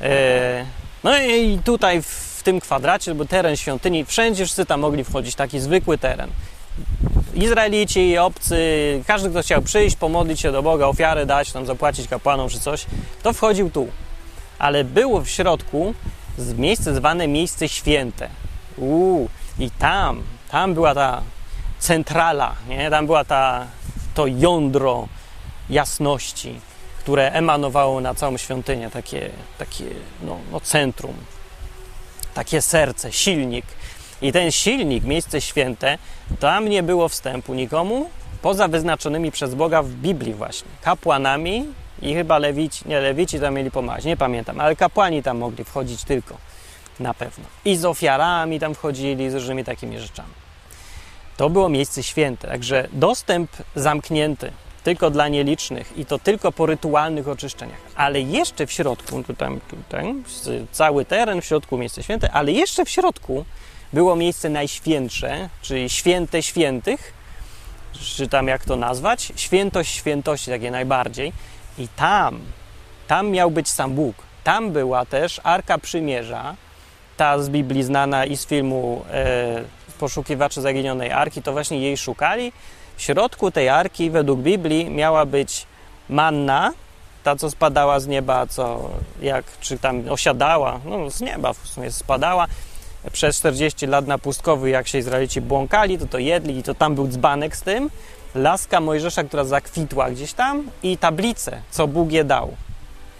E, 0.00 0.66
no 1.04 1.18
i 1.18 1.58
tutaj 1.64 2.02
w 2.02 2.42
tym 2.44 2.60
kwadracie, 2.60 3.14
bo 3.14 3.24
teren 3.24 3.56
świątyni, 3.56 4.04
wszędzie 4.04 4.44
wszyscy 4.44 4.66
tam 4.66 4.80
mogli 4.80 5.04
wchodzić, 5.04 5.34
taki 5.34 5.60
zwykły 5.60 5.98
teren. 5.98 6.30
Izraelici, 7.34 8.18
obcy, 8.18 8.58
każdy, 9.06 9.30
kto 9.30 9.42
chciał 9.42 9.62
przyjść, 9.62 9.96
pomodlić 9.96 10.40
się 10.40 10.52
do 10.52 10.62
Boga, 10.62 10.86
ofiarę 10.86 11.26
dać, 11.26 11.52
tam 11.52 11.66
zapłacić 11.66 12.08
kapłanom 12.08 12.48
czy 12.48 12.60
coś, 12.60 12.86
to 13.22 13.32
wchodził 13.32 13.70
tu. 13.70 13.88
Ale 14.58 14.84
było 14.84 15.20
w 15.20 15.28
środku 15.28 15.94
miejsce 16.56 16.94
zwane 16.94 17.28
miejsce 17.28 17.68
święte. 17.68 18.28
Uuu, 18.76 19.28
i 19.58 19.70
tam, 19.70 20.22
tam 20.50 20.74
była 20.74 20.94
ta 20.94 21.22
centrala, 21.78 22.54
nie? 22.68 22.90
tam 22.90 23.06
była 23.06 23.24
ta, 23.24 23.66
to 24.14 24.26
jądro 24.26 25.08
jasności 25.70 26.54
które 27.04 27.32
emanowało 27.32 28.00
na 28.00 28.14
całą 28.14 28.36
świątynię, 28.36 28.90
takie, 28.90 29.30
takie 29.58 29.84
no, 30.22 30.38
no 30.52 30.60
centrum, 30.60 31.14
takie 32.34 32.62
serce, 32.62 33.12
silnik. 33.12 33.64
I 34.24 34.32
ten 34.32 34.50
silnik, 34.50 35.04
miejsce 35.04 35.40
święte, 35.40 35.98
tam 36.40 36.68
nie 36.68 36.82
było 36.82 37.08
wstępu 37.08 37.54
nikomu, 37.54 38.10
poza 38.42 38.68
wyznaczonymi 38.68 39.30
przez 39.30 39.54
Boga 39.54 39.82
w 39.82 39.88
Biblii 39.88 40.34
właśnie, 40.34 40.68
kapłanami 40.82 41.64
i 42.02 42.14
chyba 42.14 42.38
lewici, 42.38 42.88
nie 42.88 43.00
lewici 43.00 43.40
tam 43.40 43.54
mieli 43.54 43.70
pomagać, 43.70 44.04
nie 44.04 44.16
pamiętam, 44.16 44.60
ale 44.60 44.76
kapłani 44.76 45.22
tam 45.22 45.38
mogli 45.38 45.64
wchodzić 45.64 46.04
tylko, 46.04 46.36
na 47.00 47.14
pewno. 47.14 47.44
I 47.64 47.76
z 47.76 47.84
ofiarami 47.84 48.60
tam 48.60 48.74
wchodzili, 48.74 49.30
z 49.30 49.34
różnymi 49.34 49.64
takimi 49.64 49.98
rzeczami. 49.98 50.32
To 51.36 51.50
było 51.50 51.68
miejsce 51.68 52.02
święte, 52.02 52.48
także 52.48 52.88
dostęp 52.92 53.50
zamknięty 53.76 54.52
tylko 54.84 55.10
dla 55.10 55.28
nielicznych 55.28 55.98
i 55.98 56.06
to 56.06 56.18
tylko 56.18 56.52
po 56.52 56.66
rytualnych 56.66 57.28
oczyszczeniach. 57.28 57.78
Ale 57.94 58.20
jeszcze 58.20 58.66
w 58.66 58.72
środku, 58.72 59.22
tutaj, 59.22 59.60
tutaj 59.70 60.14
cały 60.72 61.04
teren, 61.04 61.40
w 61.40 61.44
środku 61.44 61.78
miejsce 61.78 62.02
święte, 62.02 62.30
ale 62.30 62.52
jeszcze 62.52 62.84
w 62.84 62.90
środku 62.90 63.44
było 63.94 64.16
miejsce 64.16 64.48
najświętsze, 64.48 65.48
czyli 65.62 65.90
święte 65.90 66.42
świętych, 66.42 67.12
czy 67.92 68.28
tam 68.28 68.48
jak 68.48 68.64
to 68.64 68.76
nazwać, 68.76 69.32
świętość 69.36 69.94
świętości, 69.94 70.50
takie 70.50 70.70
najbardziej. 70.70 71.32
I 71.78 71.88
tam, 71.88 72.40
tam 73.06 73.30
miał 73.30 73.50
być 73.50 73.68
sam 73.68 73.94
Bóg. 73.94 74.16
Tam 74.44 74.72
była 74.72 75.06
też 75.06 75.40
Arka 75.44 75.78
Przymierza, 75.78 76.54
ta 77.16 77.38
z 77.38 77.48
Biblii 77.48 77.82
znana 77.82 78.24
i 78.24 78.36
z 78.36 78.46
filmu 78.46 79.04
e, 79.10 79.64
Poszukiwacze 79.98 80.62
Zaginionej 80.62 81.12
Arki, 81.12 81.42
to 81.42 81.52
właśnie 81.52 81.78
jej 81.78 81.96
szukali. 81.96 82.52
W 82.96 83.02
środku 83.02 83.50
tej 83.50 83.68
arki, 83.68 84.10
według 84.10 84.40
Biblii, 84.40 84.90
miała 84.90 85.26
być 85.26 85.66
manna, 86.08 86.72
ta 87.22 87.36
co 87.36 87.50
spadała 87.50 88.00
z 88.00 88.06
nieba, 88.06 88.46
co 88.46 88.90
jak, 89.22 89.44
czy 89.60 89.78
tam 89.78 90.08
osiadała, 90.08 90.80
no 90.84 91.10
z 91.10 91.20
nieba 91.20 91.52
w 91.52 91.66
sumie 91.66 91.92
spadała. 91.92 92.46
Przez 93.12 93.36
40 93.36 93.86
lat 93.86 94.06
na 94.06 94.18
pustkowy, 94.18 94.70
jak 94.70 94.88
się 94.88 94.98
Izraelici 94.98 95.40
błąkali, 95.40 95.98
to 95.98 96.06
to 96.06 96.18
jedli 96.18 96.58
i 96.58 96.62
to 96.62 96.74
tam 96.74 96.94
był 96.94 97.08
dzbanek 97.08 97.56
z 97.56 97.62
tym. 97.62 97.90
Laska 98.34 98.80
Mojżesza, 98.80 99.24
która 99.24 99.44
zakwitła 99.44 100.10
gdzieś 100.10 100.32
tam 100.32 100.70
i 100.82 100.98
tablice, 100.98 101.62
co 101.70 101.86
Bóg 101.86 102.12
je 102.12 102.24
dał 102.24 102.56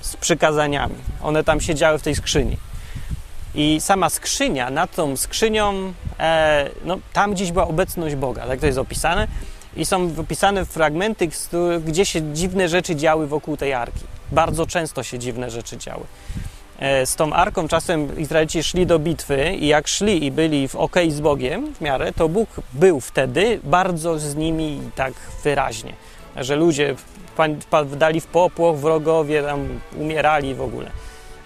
z 0.00 0.16
przykazaniami. 0.16 0.94
One 1.22 1.44
tam 1.44 1.60
siedziały 1.60 1.98
w 1.98 2.02
tej 2.02 2.14
skrzyni. 2.14 2.56
I 3.54 3.80
sama 3.80 4.10
skrzynia, 4.10 4.70
nad 4.70 4.94
tą 4.94 5.16
skrzynią, 5.16 5.92
e, 6.20 6.70
no, 6.84 6.98
tam 7.12 7.34
gdzieś 7.34 7.52
była 7.52 7.68
obecność 7.68 8.14
Boga, 8.14 8.46
tak 8.46 8.60
to 8.60 8.66
jest 8.66 8.78
opisane. 8.78 9.28
I 9.76 9.84
są 9.84 10.10
opisane 10.18 10.64
fragmenty, 10.64 11.28
gdzie 11.84 12.06
się 12.06 12.32
dziwne 12.32 12.68
rzeczy 12.68 12.96
działy 12.96 13.26
wokół 13.26 13.56
tej 13.56 13.72
arki. 13.72 14.04
Bardzo 14.32 14.66
często 14.66 15.02
się 15.02 15.18
dziwne 15.18 15.50
rzeczy 15.50 15.78
działy. 15.78 16.04
E, 16.78 17.06
z 17.06 17.16
tą 17.16 17.32
arką 17.32 17.68
czasem 17.68 18.18
Izraelici 18.18 18.62
szli 18.62 18.86
do 18.86 18.98
bitwy 18.98 19.54
i 19.54 19.66
jak 19.66 19.88
szli 19.88 20.24
i 20.24 20.30
byli 20.30 20.68
w 20.68 20.76
ok 20.76 20.96
z 21.08 21.20
Bogiem 21.20 21.74
w 21.74 21.80
miarę, 21.80 22.12
to 22.12 22.28
Bóg 22.28 22.48
był 22.72 23.00
wtedy 23.00 23.60
bardzo 23.64 24.18
z 24.18 24.34
nimi 24.34 24.80
tak 24.94 25.12
wyraźnie, 25.44 25.92
że 26.36 26.56
ludzie 26.56 26.94
wdali 27.84 28.20
w 28.20 28.26
popłoch, 28.26 28.76
wrogowie 28.76 29.42
tam 29.42 29.80
umierali 29.96 30.54
w 30.54 30.60
ogóle. 30.60 30.90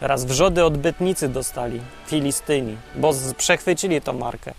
Raz 0.00 0.24
wrzody 0.24 0.64
odbytnicy 0.64 1.28
dostali, 1.28 1.80
Filistyni, 2.06 2.76
bo 2.96 3.12
przechwycili 3.36 4.00
tą 4.00 4.12
markę. 4.12 4.54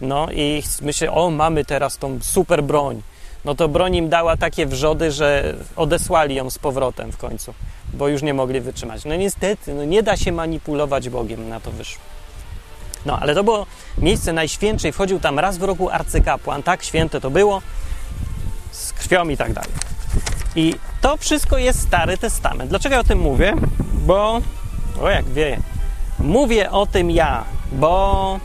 No 0.00 0.28
i 0.32 0.62
myślę, 0.82 1.12
o 1.12 1.30
mamy 1.30 1.64
teraz 1.64 1.98
tą 1.98 2.18
super 2.22 2.64
broń. 2.64 3.02
No 3.44 3.54
to 3.54 3.68
broń 3.68 3.94
im 3.94 4.08
dała 4.08 4.36
takie 4.36 4.66
wrzody, 4.66 5.12
że 5.12 5.54
odesłali 5.76 6.34
ją 6.34 6.50
z 6.50 6.58
powrotem 6.58 7.12
w 7.12 7.16
końcu, 7.16 7.54
bo 7.96 8.08
już 8.08 8.22
nie 8.22 8.34
mogli 8.34 8.60
wytrzymać. 8.60 9.04
No 9.04 9.16
niestety, 9.16 9.74
no 9.74 9.84
nie 9.84 10.02
da 10.02 10.16
się 10.16 10.32
manipulować 10.32 11.08
Bogiem, 11.08 11.48
na 11.48 11.60
to 11.60 11.70
wyszło. 11.70 12.02
No 13.06 13.18
ale 13.20 13.34
to 13.34 13.44
było 13.44 13.66
miejsce 13.98 14.32
najświętsze 14.32 14.88
i 14.88 14.92
wchodził 14.92 15.20
tam 15.20 15.38
raz 15.38 15.58
w 15.58 15.62
roku 15.62 15.90
arcykapłan, 15.90 16.62
tak 16.62 16.84
święte 16.84 17.20
to 17.20 17.30
było, 17.30 17.62
z 18.72 18.92
krwią 18.92 19.28
i 19.28 19.36
tak 19.36 19.52
dalej. 19.52 19.70
I 20.56 20.74
to 21.00 21.16
wszystko 21.16 21.58
jest 21.58 21.82
Stary 21.82 22.18
Testament. 22.18 22.70
Dlaczego 22.70 22.94
ja 22.94 23.00
o 23.00 23.04
tym 23.04 23.18
mówię? 23.18 23.54
Bo, 24.06 24.40
o 25.00 25.10
jak 25.10 25.24
wieje, 25.24 25.60
mówię 26.18 26.70
o 26.70 26.86
tym 26.86 27.10
ja, 27.10 27.44
bo 27.72 28.40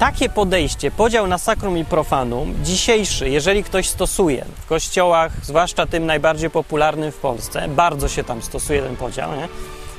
takie 0.00 0.28
podejście, 0.28 0.90
podział 0.90 1.26
na 1.26 1.38
sakrum 1.38 1.78
i 1.78 1.84
profanum, 1.84 2.54
dzisiejszy, 2.64 3.28
jeżeli 3.28 3.64
ktoś 3.64 3.88
stosuje 3.88 4.44
w 4.56 4.66
kościołach, 4.66 5.32
zwłaszcza 5.42 5.86
tym 5.86 6.06
najbardziej 6.06 6.50
popularnym 6.50 7.12
w 7.12 7.16
Polsce, 7.16 7.68
bardzo 7.68 8.08
się 8.08 8.24
tam 8.24 8.42
stosuje 8.42 8.82
ten 8.82 8.96
podział, 8.96 9.36
nie? 9.36 9.48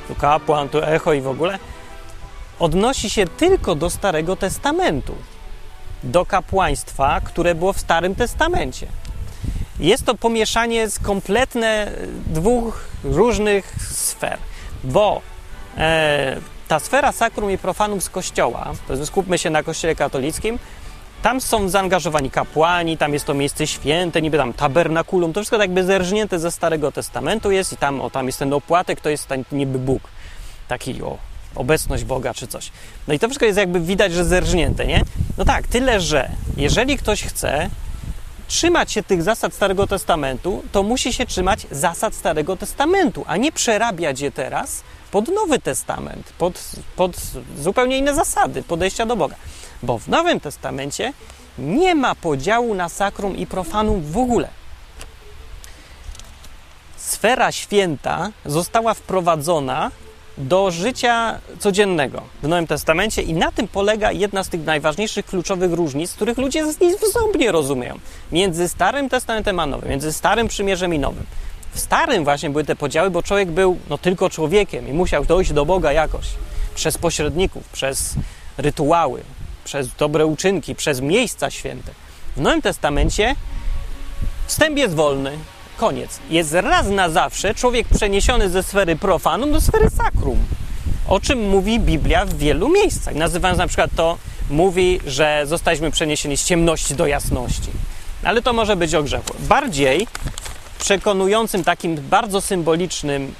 Tu 0.07 0.15
kapłan, 0.15 0.69
tu 0.69 0.83
echo 0.83 1.13
i 1.13 1.21
w 1.21 1.27
ogóle, 1.27 1.59
odnosi 2.59 3.09
się 3.09 3.27
tylko 3.27 3.75
do 3.75 3.89
Starego 3.89 4.35
Testamentu, 4.35 5.15
do 6.03 6.25
kapłaństwa, 6.25 7.21
które 7.23 7.55
było 7.55 7.73
w 7.73 7.79
Starym 7.79 8.15
Testamencie. 8.15 8.87
Jest 9.79 10.05
to 10.05 10.15
pomieszanie 10.15 10.89
z 10.89 10.99
kompletne 10.99 11.91
dwóch 12.27 12.85
różnych 13.03 13.75
sfer, 13.91 14.37
bo 14.83 15.21
e, 15.77 16.37
ta 16.71 16.79
sfera 16.79 17.11
sakrum 17.11 17.51
i 17.51 17.57
profanum 17.57 18.01
z 18.01 18.09
kościoła, 18.09 18.73
to 18.87 19.05
skupmy 19.05 19.37
się 19.37 19.49
na 19.49 19.63
kościele 19.63 19.95
katolickim, 19.95 20.59
tam 21.21 21.41
są 21.41 21.69
zaangażowani 21.69 22.31
kapłani, 22.31 22.97
tam 22.97 23.13
jest 23.13 23.25
to 23.25 23.33
miejsce 23.33 23.67
święte, 23.67 24.21
niby 24.21 24.37
tam 24.37 24.53
tabernakulum, 24.53 25.33
to 25.33 25.39
wszystko 25.39 25.57
tak 25.57 25.63
jakby 25.63 25.83
zerżnięte 25.83 26.39
ze 26.39 26.51
Starego 26.51 26.91
Testamentu 26.91 27.51
jest 27.51 27.73
i 27.73 27.77
tam, 27.77 28.01
o, 28.01 28.09
tam 28.09 28.25
jest 28.25 28.39
ten 28.39 28.53
opłatek, 28.53 29.01
to 29.01 29.09
jest 29.09 29.27
ten 29.27 29.43
niby 29.51 29.79
Bóg, 29.79 30.01
taki 30.67 31.01
o, 31.01 31.17
obecność 31.55 32.03
Boga 32.03 32.33
czy 32.33 32.47
coś. 32.47 32.71
No 33.07 33.13
i 33.13 33.19
to 33.19 33.27
wszystko 33.27 33.45
jest 33.45 33.57
jakby 33.57 33.79
widać, 33.79 34.13
że 34.13 34.25
zerżnięte, 34.25 34.87
nie? 34.87 35.03
No 35.37 35.45
tak, 35.45 35.67
tyle, 35.67 36.01
że 36.01 36.29
jeżeli 36.57 36.97
ktoś 36.97 37.23
chce 37.23 37.69
trzymać 38.51 38.91
się 38.91 39.03
tych 39.03 39.23
zasad 39.23 39.53
Starego 39.53 39.87
Testamentu, 39.87 40.63
to 40.71 40.83
musi 40.83 41.13
się 41.13 41.25
trzymać 41.25 41.67
zasad 41.71 42.15
Starego 42.15 42.57
Testamentu, 42.57 43.23
a 43.27 43.37
nie 43.37 43.51
przerabiać 43.51 44.19
je 44.19 44.31
teraz 44.31 44.83
pod 45.11 45.27
Nowy 45.27 45.59
Testament, 45.59 46.33
pod, 46.37 46.61
pod 46.95 47.17
zupełnie 47.57 47.97
inne 47.97 48.15
zasady 48.15 48.63
podejścia 48.63 49.05
do 49.05 49.15
Boga. 49.15 49.35
Bo 49.83 49.99
w 49.99 50.07
Nowym 50.07 50.39
Testamencie 50.39 51.13
nie 51.57 51.95
ma 51.95 52.15
podziału 52.15 52.73
na 52.73 52.89
sakrum 52.89 53.37
i 53.37 53.47
profanum 53.47 54.01
w 54.01 54.17
ogóle. 54.17 54.47
Sfera 56.97 57.51
święta 57.51 58.29
została 58.45 58.93
wprowadzona 58.93 59.91
do 60.41 60.71
życia 60.71 61.39
codziennego 61.59 62.21
w 62.43 62.47
Nowym 62.47 62.67
Testamencie 62.67 63.21
i 63.21 63.33
na 63.33 63.51
tym 63.51 63.67
polega 63.67 64.11
jedna 64.11 64.43
z 64.43 64.49
tych 64.49 64.65
najważniejszych 64.65 65.25
kluczowych 65.25 65.73
różnic, 65.73 66.13
których 66.13 66.37
ludzie 66.37 66.65
nie 67.39 67.51
rozumieją 67.51 67.99
między 68.31 68.69
Starym 68.69 69.09
Testamentem 69.09 69.59
a 69.59 69.65
Nowym, 69.65 69.89
między 69.89 70.13
Starym 70.13 70.47
Przymierzem 70.47 70.93
i 70.93 70.99
Nowym. 70.99 71.25
W 71.73 71.79
starym 71.79 72.23
właśnie 72.23 72.49
były 72.49 72.63
te 72.63 72.75
podziały, 72.75 73.09
bo 73.09 73.23
człowiek 73.23 73.51
był 73.51 73.77
no, 73.89 73.97
tylko 73.97 74.29
człowiekiem 74.29 74.87
i 74.87 74.93
musiał 74.93 75.25
dojść 75.25 75.53
do 75.53 75.65
Boga 75.65 75.91
jakoś. 75.91 76.25
Przez 76.75 76.97
pośredników, 76.97 77.69
przez 77.69 78.15
rytuały, 78.57 79.21
przez 79.63 79.95
dobre 79.95 80.25
uczynki, 80.25 80.75
przez 80.75 81.01
miejsca 81.01 81.49
święte. 81.49 81.91
W 82.37 82.41
Nowym 82.41 82.61
Testamencie 82.61 83.35
wstęp 84.47 84.77
jest 84.77 84.95
wolny, 84.95 85.31
koniec. 85.81 86.19
Jest 86.29 86.53
raz 86.53 86.87
na 86.87 87.09
zawsze 87.09 87.55
człowiek 87.55 87.87
przeniesiony 87.87 88.49
ze 88.49 88.63
sfery 88.63 88.95
profanum 88.95 89.51
do 89.51 89.61
sfery 89.61 89.89
sakrum. 89.89 90.39
O 91.07 91.19
czym 91.19 91.49
mówi 91.49 91.79
Biblia 91.79 92.25
w 92.25 92.33
wielu 92.33 92.69
miejscach. 92.69 93.15
Nazywając 93.15 93.59
na 93.59 93.67
przykład 93.67 93.89
to, 93.95 94.17
mówi, 94.49 94.99
że 95.07 95.43
zostaliśmy 95.45 95.91
przeniesieni 95.91 96.37
z 96.37 96.45
ciemności 96.45 96.95
do 96.95 97.07
jasności. 97.07 97.69
Ale 98.23 98.41
to 98.41 98.53
może 98.53 98.75
być 98.75 98.95
o 98.95 99.03
grzechu. 99.03 99.33
Bardziej 99.39 100.07
przekonującym, 100.79 101.63
takim 101.63 101.95
bardzo 101.95 102.41
symbolicznym 102.41 103.33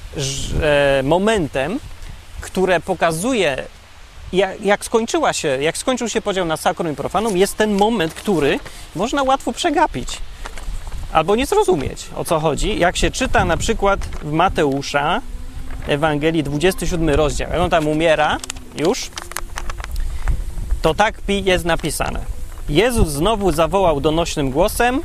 e, 0.61 1.03
momentem, 1.03 1.79
które 2.41 2.79
pokazuje, 2.79 3.63
jak, 4.33 4.61
jak, 4.61 4.85
skończyła 4.85 5.33
się, 5.33 5.47
jak 5.47 5.77
skończył 5.77 6.09
się 6.09 6.21
podział 6.21 6.45
na 6.45 6.57
sakrum 6.57 6.91
i 6.91 6.95
profanum, 6.95 7.37
jest 7.37 7.57
ten 7.57 7.77
moment, 7.77 8.13
który 8.13 8.59
można 8.95 9.23
łatwo 9.23 9.53
przegapić 9.53 10.17
albo 11.11 11.35
nie 11.35 11.45
zrozumieć, 11.45 12.09
o 12.15 12.25
co 12.25 12.39
chodzi. 12.39 12.79
Jak 12.79 12.97
się 12.97 13.11
czyta 13.11 13.45
na 13.45 13.57
przykład 13.57 13.99
w 13.99 14.31
Mateusza, 14.31 15.21
Ewangelii 15.87 16.43
27 16.43 17.09
rozdział, 17.09 17.49
jak 17.49 17.61
on 17.61 17.69
tam 17.69 17.87
umiera 17.87 18.37
już, 18.77 19.09
to 20.81 20.93
tak 20.93 21.21
jest 21.27 21.65
napisane. 21.65 22.19
Jezus 22.69 23.07
znowu 23.07 23.51
zawołał 23.51 24.01
donośnym 24.01 24.51
głosem 24.51 25.01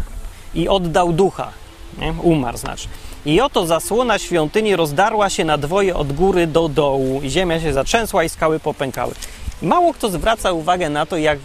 i 0.54 0.68
oddał 0.68 1.12
ducha. 1.12 1.52
Nie? 1.98 2.14
Umarł 2.22 2.58
znaczy. 2.58 2.88
I 3.26 3.40
oto 3.40 3.66
zasłona 3.66 4.18
świątyni 4.18 4.76
rozdarła 4.76 5.30
się 5.30 5.44
na 5.44 5.58
dwoje 5.58 5.96
od 5.96 6.12
góry 6.12 6.46
do 6.46 6.68
dołu, 6.68 7.22
i 7.22 7.30
ziemia 7.30 7.60
się 7.60 7.72
zatrzęsła, 7.72 8.24
i 8.24 8.28
skały 8.28 8.60
popękały. 8.60 9.14
Mało 9.62 9.94
kto 9.94 10.10
zwraca 10.10 10.52
uwagę 10.52 10.90
na 10.90 11.06
to, 11.06 11.16
jak, 11.16 11.38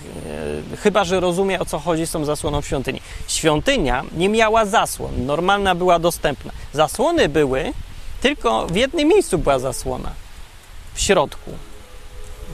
chyba 0.80 1.04
że 1.04 1.20
rozumie 1.20 1.60
o 1.60 1.66
co 1.66 1.80
chodzi 1.80 2.08
z 2.08 2.12
tą 2.12 2.26
zasłoną 2.26 2.62
w 2.62 2.68
świątyni. 2.68 3.02
Świątynia 3.28 4.04
nie 4.18 4.30
miała 4.30 4.66
zasłon, 4.66 5.26
normalna 5.26 5.76
była 5.76 6.00
dostępna. 6.00 6.52
Zasłony 6.74 7.30
były, 7.30 7.74
tylko 8.22 8.68
w 8.68 8.76
jednym 8.76 9.08
miejscu 9.08 9.38
była 9.38 9.60
zasłona 9.60 10.12
w 10.94 11.02
środku, 11.02 11.52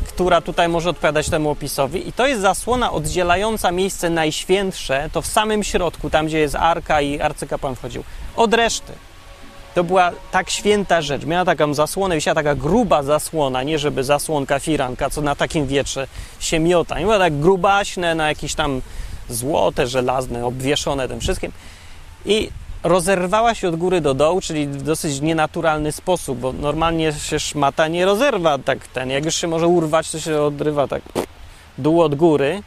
która 0.07 0.41
tutaj 0.41 0.69
może 0.69 0.89
odpowiadać 0.89 1.29
temu 1.29 1.49
opisowi. 1.49 2.09
I 2.09 2.13
to 2.13 2.27
jest 2.27 2.41
zasłona 2.41 2.91
oddzielająca 2.91 3.71
miejsce 3.71 4.09
najświętsze, 4.09 5.09
to 5.13 5.21
w 5.21 5.27
samym 5.27 5.63
środku, 5.63 6.09
tam 6.09 6.25
gdzie 6.25 6.39
jest 6.39 6.55
arka 6.55 7.01
i 7.01 7.21
arcykapłan 7.21 7.75
wchodził, 7.75 8.03
od 8.35 8.53
reszty. 8.53 8.93
To 9.75 9.83
była 9.83 10.11
tak 10.31 10.49
święta 10.49 11.01
rzecz. 11.01 11.25
Miała 11.25 11.45
taką 11.45 11.73
zasłonę, 11.73 12.15
wisiała 12.15 12.35
taka 12.35 12.55
gruba 12.55 13.03
zasłona, 13.03 13.63
nie 13.63 13.79
żeby 13.79 14.03
zasłonka 14.03 14.59
firanka, 14.59 15.09
co 15.09 15.21
na 15.21 15.35
takim 15.35 15.67
wietrze 15.67 16.07
się 16.39 16.59
miota. 16.59 16.99
Nie 16.99 17.05
była 17.05 17.19
tak 17.19 17.39
grubaśne, 17.39 18.15
na 18.15 18.27
jakieś 18.27 18.55
tam 18.55 18.81
złote, 19.29 19.87
żelazne, 19.87 20.45
obwieszone 20.45 21.07
tym 21.07 21.19
wszystkim. 21.19 21.51
I 22.25 22.49
rozerwała 22.83 23.55
się 23.55 23.69
od 23.69 23.75
góry 23.75 24.01
do 24.01 24.13
dołu, 24.13 24.41
czyli 24.41 24.67
w 24.67 24.81
dosyć 24.81 25.21
nienaturalny 25.21 25.91
sposób, 25.91 26.39
bo 26.39 26.53
normalnie 26.53 27.13
się 27.13 27.39
szmata 27.39 27.87
nie 27.87 28.05
rozerwa 28.05 28.57
tak 28.57 28.87
ten. 28.87 29.09
Jak 29.09 29.25
już 29.25 29.35
się 29.35 29.47
może 29.47 29.67
urwać, 29.67 30.11
to 30.11 30.19
się 30.19 30.41
odrywa 30.41 30.87
tak 30.87 31.01
dół 31.77 32.01
od 32.01 32.15
góry, 32.15 32.63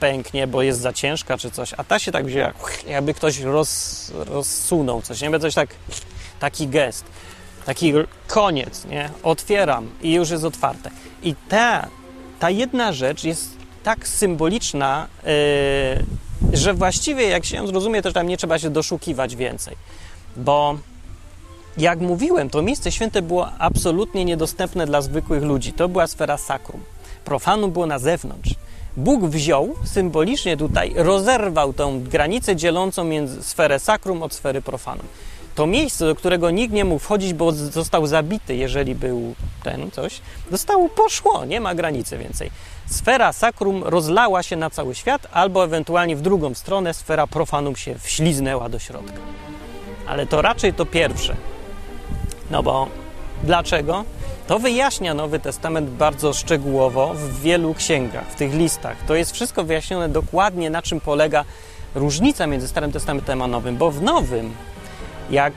pęknie, 0.00 0.46
bo 0.46 0.62
jest 0.62 0.80
za 0.80 0.92
ciężka 0.92 1.38
czy 1.38 1.50
coś, 1.50 1.74
a 1.76 1.84
ta 1.84 1.98
się 1.98 2.12
tak 2.12 2.26
wzięła, 2.26 2.52
jakby 2.86 3.14
ktoś 3.14 3.40
roz, 3.40 4.10
rozsunął 4.14 5.02
coś, 5.02 5.20
nie? 5.20 5.40
Coś 5.40 5.54
tak, 5.54 5.68
taki 6.44 6.68
gest, 6.68 7.04
taki 7.66 7.92
koniec, 8.26 8.84
nie? 8.84 9.10
Otwieram 9.22 9.90
i 10.02 10.12
już 10.12 10.30
jest 10.30 10.44
otwarte. 10.44 10.90
I 11.22 11.34
ta, 11.48 11.88
ta 12.38 12.50
jedna 12.50 12.92
rzecz 12.92 13.24
jest 13.24 13.56
tak 13.82 14.08
symboliczna, 14.08 15.08
yy, 15.22 16.56
że 16.56 16.74
właściwie, 16.74 17.28
jak 17.28 17.44
się 17.44 17.56
ją 17.56 17.66
zrozumie, 17.66 18.02
to 18.02 18.12
tam 18.12 18.26
nie 18.26 18.36
trzeba 18.36 18.58
się 18.58 18.70
doszukiwać 18.70 19.36
więcej. 19.36 19.76
Bo 20.36 20.78
jak 21.78 22.00
mówiłem, 22.00 22.50
to 22.50 22.62
miejsce 22.62 22.92
święte 22.92 23.22
było 23.22 23.48
absolutnie 23.58 24.24
niedostępne 24.24 24.86
dla 24.86 25.02
zwykłych 25.02 25.42
ludzi. 25.42 25.72
To 25.72 25.88
była 25.88 26.06
sfera 26.06 26.38
sakrum. 26.38 26.80
Profanum 27.24 27.70
było 27.70 27.86
na 27.86 27.98
zewnątrz. 27.98 28.54
Bóg 28.96 29.24
wziął 29.24 29.74
symbolicznie 29.84 30.56
tutaj, 30.56 30.92
rozerwał 30.96 31.72
tą 31.72 32.02
granicę 32.02 32.56
dzielącą 32.56 33.04
między 33.04 33.42
sferę 33.42 33.78
sakrum 33.78 34.22
od 34.22 34.34
sfery 34.34 34.62
profanum. 34.62 35.06
To 35.54 35.66
miejsce, 35.66 36.06
do 36.06 36.14
którego 36.14 36.50
nikt 36.50 36.74
nie 36.74 36.84
mógł 36.84 36.98
wchodzić, 36.98 37.34
bo 37.34 37.52
został 37.52 38.06
zabity, 38.06 38.56
jeżeli 38.56 38.94
był 38.94 39.34
ten 39.62 39.90
coś, 39.90 40.20
zostało 40.50 40.88
poszło, 40.88 41.44
nie 41.44 41.60
ma 41.60 41.74
granicy 41.74 42.18
więcej. 42.18 42.50
Sfera 42.86 43.32
sakrum 43.32 43.84
rozlała 43.84 44.42
się 44.42 44.56
na 44.56 44.70
cały 44.70 44.94
świat, 44.94 45.26
albo 45.32 45.64
ewentualnie 45.64 46.16
w 46.16 46.20
drugą 46.20 46.54
stronę 46.54 46.94
sfera 46.94 47.26
profanum 47.26 47.76
się 47.76 47.98
wśliznęła 47.98 48.68
do 48.68 48.78
środka. 48.78 49.18
Ale 50.06 50.26
to 50.26 50.42
raczej 50.42 50.74
to 50.74 50.86
pierwsze. 50.86 51.36
No 52.50 52.62
bo 52.62 52.88
dlaczego? 53.42 54.04
To 54.46 54.58
wyjaśnia 54.58 55.14
Nowy 55.14 55.40
Testament 55.40 55.90
bardzo 55.90 56.32
szczegółowo 56.32 57.14
w 57.14 57.40
wielu 57.40 57.74
księgach, 57.74 58.30
w 58.30 58.34
tych 58.34 58.54
listach. 58.54 58.96
To 59.06 59.14
jest 59.14 59.32
wszystko 59.32 59.64
wyjaśnione 59.64 60.08
dokładnie, 60.08 60.70
na 60.70 60.82
czym 60.82 61.00
polega 61.00 61.44
różnica 61.94 62.46
między 62.46 62.68
Starym 62.68 62.92
Testamentem 62.92 63.42
a 63.42 63.46
Nowym, 63.46 63.76
bo 63.76 63.90
w 63.90 64.02
Nowym, 64.02 64.54
jak 65.30 65.52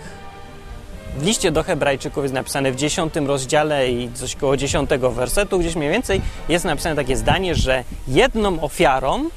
w 1.18 1.24
liście 1.24 1.52
do 1.52 1.64
Hebrajczyków 1.64 2.24
jest 2.24 2.34
napisane 2.34 2.72
w 2.72 2.76
10 2.76 3.16
rozdziale 3.16 3.92
i 3.92 4.14
coś 4.14 4.36
koło 4.36 4.58
10 4.58 4.90
wersetu, 4.90 5.60
gdzieś 5.60 5.76
mniej 5.76 5.92
więcej 5.92 6.22
jest 6.50 6.66
napisane 6.66 6.96
takie 6.96 7.18
zdanie, 7.18 7.56
że 7.56 7.84
jedną 8.08 8.62
ofiarą 8.62 9.30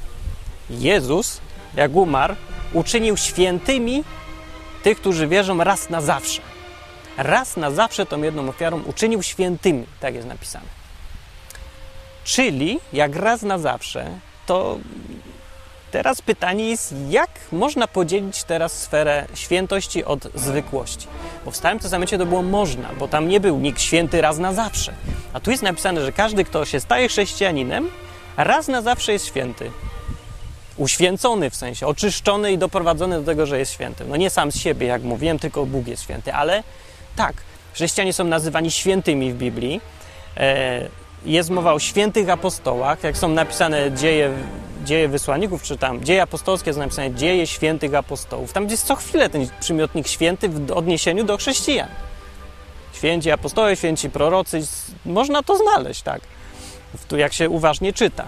Jezus, 0.69 1.41
jak 1.75 1.95
umarł, 1.95 2.35
uczynił 2.73 3.17
świętymi 3.17 4.03
tych, 4.83 4.97
którzy 4.97 5.27
wierzą 5.27 5.63
raz 5.63 5.89
na 5.89 6.01
zawsze. 6.01 6.41
Raz 7.17 7.57
na 7.57 7.71
zawsze 7.71 8.05
tą 8.05 8.21
jedną 8.21 8.49
ofiarą 8.49 8.81
uczynił 8.83 9.23
świętymi, 9.23 9.85
tak 9.99 10.15
jest 10.15 10.27
napisane. 10.27 10.65
Czyli 12.23 12.79
jak 12.93 13.15
raz 13.15 13.41
na 13.41 13.57
zawsze, 13.57 14.07
to 14.45 14.77
teraz 15.91 16.21
pytanie 16.21 16.69
jest, 16.69 16.95
jak 17.09 17.29
można 17.51 17.87
podzielić 17.87 18.43
teraz 18.43 18.73
sferę 18.73 19.25
świętości 19.33 20.05
od 20.05 20.27
zwykłości? 20.35 21.07
Bo 21.45 21.51
w 21.51 21.55
Starym 21.55 21.79
Testamencie 21.79 22.17
to 22.17 22.25
było 22.25 22.41
można, 22.41 22.89
bo 22.99 23.07
tam 23.07 23.27
nie 23.27 23.39
był 23.39 23.59
nikt 23.59 23.81
święty 23.81 24.21
raz 24.21 24.37
na 24.37 24.53
zawsze. 24.53 24.93
A 25.33 25.39
tu 25.39 25.51
jest 25.51 25.63
napisane, 25.63 26.05
że 26.05 26.11
każdy, 26.11 26.43
kto 26.43 26.65
się 26.65 26.79
staje 26.79 27.07
chrześcijaninem, 27.07 27.89
raz 28.37 28.67
na 28.67 28.81
zawsze 28.81 29.13
jest 29.13 29.25
święty. 29.25 29.71
Uświęcony 30.77 31.49
w 31.49 31.55
sensie, 31.55 31.87
oczyszczony 31.87 32.51
i 32.51 32.57
doprowadzony 32.57 33.19
do 33.19 33.25
tego, 33.25 33.45
że 33.45 33.59
jest 33.59 33.73
świętym. 33.73 34.09
No 34.09 34.15
nie 34.15 34.29
sam 34.29 34.51
z 34.51 34.55
siebie, 34.55 34.87
jak 34.87 35.03
mówiłem, 35.03 35.39
tylko 35.39 35.65
Bóg 35.65 35.87
jest 35.87 36.03
święty, 36.03 36.33
ale 36.33 36.63
tak, 37.15 37.33
chrześcijanie 37.73 38.13
są 38.13 38.23
nazywani 38.23 38.71
świętymi 38.71 39.33
w 39.33 39.35
Biblii. 39.35 39.81
E, 40.37 40.89
jest 41.25 41.49
mowa 41.49 41.73
o 41.73 41.79
świętych 41.79 42.29
apostołach, 42.29 43.03
jak 43.03 43.17
są 43.17 43.27
napisane 43.27 43.91
dzieje, 43.91 44.33
dzieje 44.83 45.07
wysłanników, 45.07 45.63
czy 45.63 45.77
tam 45.77 46.03
dzieje 46.03 46.21
apostolskie, 46.21 46.69
jest 46.69 46.79
napisane 46.79 47.13
dzieje 47.13 47.47
świętych 47.47 47.95
apostołów. 47.95 48.53
Tam 48.53 48.69
jest 48.69 48.85
co 48.85 48.95
chwilę 48.95 49.29
ten 49.29 49.47
przymiotnik 49.59 50.07
święty 50.07 50.49
w 50.49 50.71
odniesieniu 50.71 51.23
do 51.23 51.37
chrześcijan. 51.37 51.87
Święci 52.93 53.31
apostołowie, 53.31 53.75
święci 53.75 54.09
prorocy, 54.09 54.61
można 55.05 55.43
to 55.43 55.57
znaleźć, 55.57 56.01
tak, 56.01 56.21
jak 57.17 57.33
się 57.33 57.49
uważnie 57.49 57.93
czyta. 57.93 58.25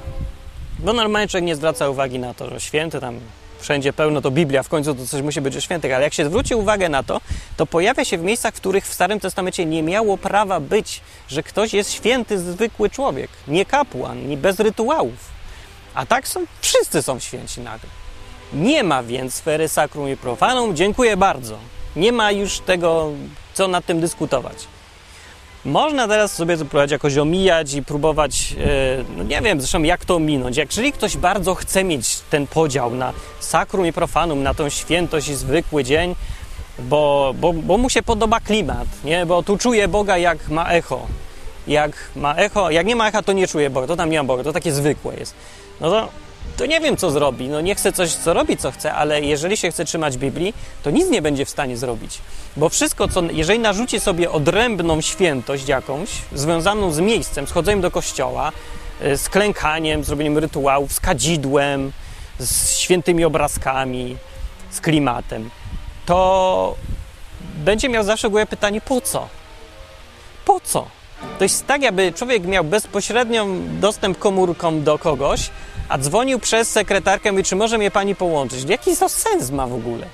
Bo 0.80 0.94
normalnie 0.94 1.28
człowiek 1.28 1.46
nie 1.46 1.56
zwraca 1.56 1.90
uwagi 1.90 2.20
na 2.20 2.34
to, 2.34 2.50
że 2.50 2.60
święty 2.60 3.00
tam 3.00 3.20
wszędzie 3.60 3.94
pełno, 3.94 4.22
to 4.22 4.32
Biblia, 4.32 4.64
w 4.64 4.70
końcu 4.70 4.96
to 4.96 5.06
coś 5.06 5.22
musi 5.22 5.42
być 5.42 5.58
o 5.58 5.62
świętych, 5.62 5.94
ale 5.94 6.04
jak 6.04 6.14
się 6.14 6.26
zwróci 6.26 6.56
uwagę 6.56 6.90
na 6.90 7.04
to, 7.04 7.22
to 7.58 7.66
pojawia 7.66 8.06
się 8.06 8.18
w 8.18 8.24
miejscach, 8.24 8.54
w 8.54 8.58
których 8.58 8.86
w 8.86 8.94
Starym 8.94 9.20
Testamencie 9.20 9.66
nie 9.66 9.84
miało 9.84 10.18
prawa 10.18 10.60
być, 10.60 11.02
że 11.28 11.44
ktoś 11.44 11.74
jest 11.74 11.92
święty, 11.94 12.40
zwykły 12.40 12.90
człowiek, 12.90 13.30
nie 13.48 13.66
kapłan, 13.66 14.28
nie 14.28 14.38
bez 14.38 14.60
rytuałów. 14.60 15.33
A 15.94 16.06
tak 16.06 16.28
są, 16.28 16.46
wszyscy 16.62 17.02
są 17.02 17.20
święci 17.20 17.62
nagle. 17.62 17.90
Nie 18.54 18.84
ma 18.84 19.04
więc 19.04 19.34
sfery 19.34 19.68
sakrum 19.68 20.10
i 20.10 20.18
profanum, 20.18 20.76
dziękuję 20.76 21.18
bardzo. 21.18 21.58
Nie 21.96 22.12
ma 22.12 22.32
już 22.32 22.60
tego, 22.60 23.12
co 23.54 23.68
nad 23.68 23.86
tym 23.86 24.00
dyskutować. 24.00 24.68
Można 25.66 26.08
teraz 26.08 26.34
sobie 26.34 26.58
próbować 26.58 26.92
jakoś 26.92 27.18
omijać 27.18 27.74
i 27.74 27.84
próbować, 27.84 28.52
yy, 28.52 28.58
no 29.18 29.24
nie 29.24 29.42
wiem 29.42 29.62
zresztą 29.62 29.84
jak 29.84 30.06
to 30.06 30.16
ominąć. 30.16 30.58
Jeżeli 30.58 30.92
ktoś 30.92 31.18
bardzo 31.18 31.56
chce 31.56 31.84
mieć 31.84 32.20
ten 32.20 32.48
podział 32.48 32.96
na 32.96 33.14
sakrum 33.40 33.86
i 33.86 33.94
profanum, 33.94 34.44
na 34.44 34.54
tą 34.54 34.70
świętość 34.70 35.28
i 35.28 35.36
zwykły 35.36 35.84
dzień, 35.84 36.16
bo, 36.80 37.34
bo, 37.38 37.54
bo 37.54 37.78
mu 37.78 37.90
się 37.90 38.04
podoba 38.04 38.40
klimat, 38.40 38.88
nie? 39.04 39.26
bo 39.26 39.44
tu 39.44 39.58
czuje 39.58 39.88
Boga 39.88 40.18
jak 40.18 40.50
ma 40.50 40.70
echo. 40.70 41.08
Jak 41.68 41.92
ma 42.16 42.36
echo, 42.36 42.72
jak 42.72 42.86
nie 42.86 42.96
ma 42.96 43.08
echa, 43.08 43.22
to 43.24 43.34
nie 43.34 43.48
czuje 43.48 43.70
Boga, 43.70 43.88
to 43.88 43.96
tam 43.96 44.10
nie 44.10 44.18
ma 44.18 44.24
Boga, 44.24 44.44
to 44.44 44.54
takie 44.54 44.72
zwykłe 44.72 45.16
jest. 45.16 45.36
No 45.82 45.90
to 45.90 46.10
to 46.58 46.66
nie 46.66 46.80
wiem, 46.80 46.98
co 46.98 47.12
zrobi. 47.12 47.48
No 47.48 47.62
nie 47.62 47.76
chce 47.76 47.94
coś, 47.94 48.12
co 48.12 48.34
robi, 48.34 48.58
co 48.58 48.72
chce, 48.72 48.94
ale 48.94 49.22
jeżeli 49.22 49.58
się 49.58 49.72
chce 49.72 49.86
trzymać 49.86 50.18
Biblii, 50.18 50.54
to 50.84 50.92
nic 50.92 51.10
nie 51.10 51.22
będzie 51.22 51.46
w 51.46 51.50
stanie 51.50 51.78
zrobić. 51.78 52.20
Bo 52.58 52.70
wszystko, 52.70 53.08
co, 53.08 53.22
jeżeli 53.32 53.60
narzuci 53.60 54.00
sobie 54.00 54.32
odrębną 54.32 55.02
świętość 55.02 55.68
jakąś, 55.68 56.10
związaną 56.34 56.92
z 56.92 57.00
miejscem, 57.00 57.48
z 57.48 57.52
chodzeniem 57.52 57.82
do 57.82 57.92
kościoła, 57.92 58.52
y, 59.06 59.18
z 59.18 59.30
klękaniem, 59.30 60.04
zrobieniem 60.04 60.38
rytuałów, 60.38 60.94
z 60.94 61.00
kadzidłem, 61.00 61.92
z 62.40 62.78
świętymi 62.78 63.26
obrazkami, 63.26 64.18
z 64.72 64.82
klimatem, 64.82 65.50
to 66.06 66.76
będzie 67.56 67.90
miał 67.90 68.04
zawsze 68.04 68.28
w 68.28 68.32
głowie 68.32 68.46
pytanie, 68.46 68.82
po 68.82 69.02
co? 69.02 69.28
Po 70.46 70.60
co? 70.60 70.88
To 71.38 71.44
jest 71.46 71.68
tak, 71.68 71.82
jakby 71.82 72.14
człowiek 72.14 72.44
miał 72.46 72.64
bezpośrednią 72.64 73.48
dostęp 73.80 74.20
komórką 74.20 74.84
do 74.84 75.00
kogoś, 75.00 75.50
a 75.90 75.98
dzwonił 75.98 76.40
przez 76.40 76.70
sekretarkę 76.72 77.40
i 77.40 77.44
czy 77.44 77.56
może 77.56 77.78
mnie 77.78 77.92
pani 77.92 78.16
połączyć. 78.16 78.70
Jaki 78.70 78.98
to 78.98 79.10
sens 79.10 79.52
ma 79.52 79.68
w 79.68 79.74
ogóle? 79.74 80.06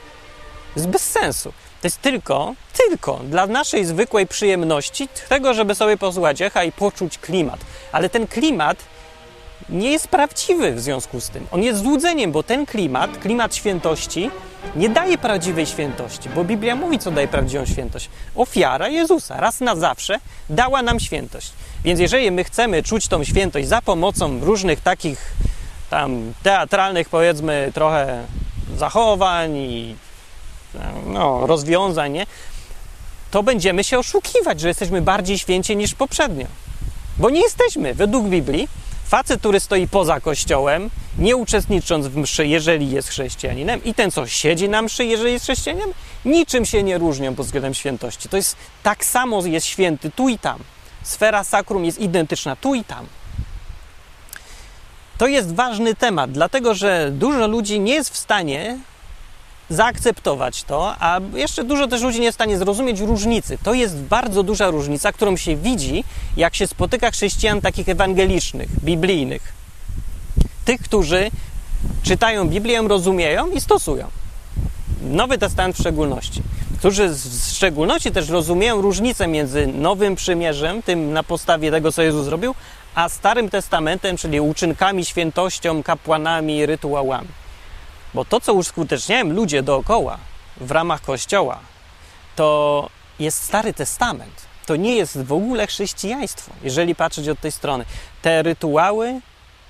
To 0.74 0.80
jest 0.80 0.90
bez 0.90 1.02
sensu. 1.02 1.54
To 1.82 1.88
jest 1.88 2.02
tylko, 2.02 2.54
tylko 2.88 3.20
dla 3.24 3.48
naszej 3.48 3.86
zwykłej 3.86 4.28
przyjemności, 4.28 5.08
tego, 5.30 5.54
żeby 5.54 5.76
sobie 5.76 5.98
posłuchać 5.98 6.42
echa 6.42 6.64
i 6.64 6.72
poczuć 6.72 7.18
klimat. 7.18 7.60
Ale 7.92 8.10
ten 8.10 8.28
klimat 8.28 8.78
nie 9.70 9.92
jest 9.92 10.08
prawdziwy 10.08 10.74
w 10.74 10.80
związku 10.80 11.22
z 11.22 11.30
tym. 11.30 11.48
On 11.52 11.64
jest 11.64 11.84
złudzeniem, 11.84 12.32
bo 12.32 12.44
ten 12.44 12.66
klimat, 12.66 13.18
klimat 13.18 13.56
świętości, 13.56 14.32
nie 14.76 14.90
daje 14.90 15.18
prawdziwej 15.18 15.66
świętości, 15.66 16.30
bo 16.36 16.44
Biblia 16.44 16.76
mówi, 16.76 17.00
co 17.00 17.12
daje 17.12 17.28
prawdziwą 17.28 17.66
świętość. 17.66 18.10
Ofiara 18.36 18.88
Jezusa 18.88 19.40
raz 19.40 19.62
na 19.62 19.76
zawsze 19.76 20.20
dała 20.50 20.82
nam 20.82 21.00
świętość. 21.00 21.52
Więc 21.84 22.00
jeżeli 22.00 22.32
my 22.32 22.44
chcemy 22.44 22.84
czuć 22.84 23.08
tą 23.08 23.24
świętość 23.24 23.68
za 23.68 23.82
pomocą 23.82 24.40
różnych 24.40 24.82
takich 24.82 25.34
tam 25.90 26.34
teatralnych, 26.44 27.10
powiedzmy, 27.10 27.72
trochę 27.74 28.24
zachowań 28.78 29.56
i 29.58 29.96
no, 31.06 31.48
rozwiązań, 31.48 32.12
nie? 32.12 32.26
to 33.32 33.44
będziemy 33.44 33.84
się 33.84 34.00
oszukiwać, 34.00 34.60
że 34.60 34.68
jesteśmy 34.68 35.02
bardziej 35.02 35.40
święci 35.40 35.78
niż 35.78 35.96
poprzednio. 35.96 36.46
Bo 37.18 37.30
nie 37.30 37.42
jesteśmy. 37.42 37.94
Według 37.94 38.26
Biblii 38.26 38.68
facet, 39.10 39.40
który 39.40 39.60
stoi 39.60 39.88
poza 39.88 40.20
kościołem 40.20 40.90
nie 41.18 41.36
uczestnicząc 41.36 42.08
w 42.08 42.18
mszy, 42.18 42.48
jeżeli 42.48 42.92
jest 42.92 43.10
chrześcijaninem, 43.10 43.84
i 43.84 43.94
ten, 43.94 44.12
co 44.12 44.28
siedzi 44.28 44.70
na 44.70 44.82
mszy, 44.82 45.06
jeżeli 45.06 45.34
jest 45.34 45.46
chrześcijaninem, 45.46 45.94
niczym 46.26 46.66
się 46.66 46.84
nie 46.84 46.98
różnią 46.98 47.36
pod 47.36 47.46
względem 47.46 47.74
świętości. 47.74 48.30
To 48.30 48.38
jest 48.38 48.56
tak 48.84 49.06
samo 49.06 49.46
jest 49.46 49.68
święty 49.68 50.12
tu 50.12 50.30
i 50.30 50.40
tam. 50.40 50.60
Sfera 51.04 51.44
sakrum 51.44 51.86
jest 51.86 52.00
identyczna 52.00 52.56
tu 52.56 52.76
i 52.76 52.84
tam. 52.84 53.06
To 55.18 55.28
jest 55.28 55.56
ważny 55.56 55.96
temat, 55.96 56.32
dlatego 56.32 56.74
że 56.74 57.12
dużo 57.12 57.48
ludzi 57.48 57.80
nie 57.80 57.94
jest 57.94 58.10
w 58.10 58.18
stanie 58.18 58.80
zaakceptować 59.70 60.64
to, 60.64 60.96
a 61.00 61.20
jeszcze 61.34 61.64
dużo 61.64 61.88
też 61.88 62.02
ludzi 62.02 62.20
nie 62.20 62.26
jest 62.26 62.36
w 62.36 62.42
stanie 62.42 62.58
zrozumieć 62.58 63.00
różnicy. 63.00 63.58
To 63.64 63.74
jest 63.74 63.98
bardzo 63.98 64.44
duża 64.44 64.70
różnica, 64.70 65.12
którą 65.12 65.38
się 65.38 65.56
widzi, 65.56 66.04
jak 66.38 66.56
się 66.56 66.68
spotyka 66.68 67.12
chrześcijan 67.12 67.62
takich 67.62 67.90
ewangelicznych, 67.90 68.70
biblijnych. 68.84 69.54
Tych, 70.66 70.82
którzy 70.82 71.32
czytają 72.04 72.50
Biblię, 72.50 72.82
rozumieją 72.82 73.50
i 73.50 73.62
stosują. 73.62 74.08
Nowy 75.02 75.38
Testament 75.38 75.76
w 75.76 75.80
szczególności. 75.80 76.42
Którzy 76.80 77.10
w 77.10 77.52
szczególności 77.52 78.12
też 78.12 78.30
rozumieją 78.30 78.82
różnicę 78.82 79.28
między 79.28 79.68
Nowym 79.68 80.16
Przymierzem, 80.16 80.82
tym 80.82 81.14
na 81.14 81.24
podstawie 81.24 81.72
tego, 81.72 81.92
co 81.92 82.02
Jezus 82.02 82.26
zrobił, 82.26 82.56
a 82.96 83.10
Starym 83.10 83.50
Testamentem, 83.50 84.18
czyli 84.18 84.42
uczynkami, 84.42 85.06
świętością, 85.06 85.84
kapłanami, 85.84 86.66
rytuałami. 86.66 87.28
Bo 88.14 88.26
to, 88.26 88.42
co 88.42 88.54
uskuteczniają 88.54 89.26
ludzie 89.26 89.64
dookoła 89.64 90.18
w 90.58 90.72
ramach 90.72 91.02
Kościoła, 91.02 91.60
to 92.36 92.90
jest 93.20 93.44
Stary 93.44 93.74
Testament. 93.74 94.50
To 94.66 94.76
nie 94.76 94.96
jest 94.96 95.24
w 95.24 95.34
ogóle 95.34 95.68
chrześcijaństwo, 95.68 96.52
jeżeli 96.64 96.96
patrzeć 96.96 97.30
od 97.30 97.40
tej 97.40 97.52
strony. 97.52 97.86
Te 98.22 98.44
rytuały 98.44 99.22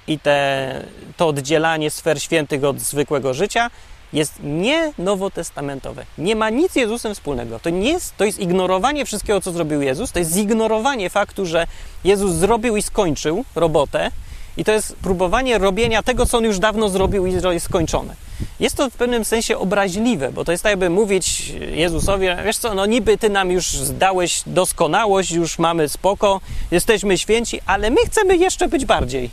i 0.07 0.19
te, 0.19 0.85
to 1.17 1.27
oddzielanie 1.27 1.91
sfer 1.91 2.21
świętych 2.21 2.63
od 2.63 2.79
zwykłego 2.79 3.33
życia 3.33 3.69
jest 4.13 4.33
nie 4.43 4.93
nowotestamentowe. 4.97 6.05
Nie 6.17 6.35
ma 6.35 6.49
nic 6.49 6.71
z 6.71 6.75
Jezusem 6.75 7.13
wspólnego. 7.15 7.59
To, 7.59 7.69
nie 7.69 7.91
jest, 7.91 8.17
to 8.17 8.25
jest 8.25 8.39
ignorowanie 8.39 9.05
wszystkiego, 9.05 9.41
co 9.41 9.51
zrobił 9.51 9.81
Jezus. 9.81 10.11
To 10.11 10.19
jest 10.19 10.33
zignorowanie 10.33 11.09
faktu, 11.09 11.45
że 11.45 11.67
Jezus 12.03 12.31
zrobił 12.31 12.77
i 12.77 12.81
skończył 12.81 13.45
robotę. 13.55 14.11
I 14.57 14.63
to 14.63 14.71
jest 14.71 14.95
próbowanie 14.95 15.57
robienia 15.57 16.03
tego, 16.03 16.25
co 16.25 16.37
on 16.37 16.43
już 16.43 16.59
dawno 16.59 16.89
zrobił 16.89 17.25
i 17.25 17.33
jest 17.33 17.65
skończone. 17.65 18.15
Jest 18.59 18.75
to 18.75 18.89
w 18.89 18.93
pewnym 18.93 19.25
sensie 19.25 19.57
obraźliwe, 19.57 20.31
bo 20.31 20.45
to 20.45 20.51
jest 20.51 20.63
tak, 20.63 20.69
jakby 20.69 20.89
mówić 20.89 21.53
Jezusowi, 21.71 22.27
wiesz 22.45 22.57
co, 22.57 22.73
no 22.73 22.85
niby 22.85 23.17
ty 23.17 23.29
nam 23.29 23.51
już 23.51 23.65
zdałeś 23.67 24.41
doskonałość, 24.45 25.31
już 25.31 25.59
mamy 25.59 25.89
spoko, 25.89 26.41
jesteśmy 26.71 27.17
święci, 27.17 27.59
ale 27.65 27.89
my 27.89 27.97
chcemy 28.05 28.37
jeszcze 28.37 28.67
być 28.67 28.85
bardziej 28.85 29.29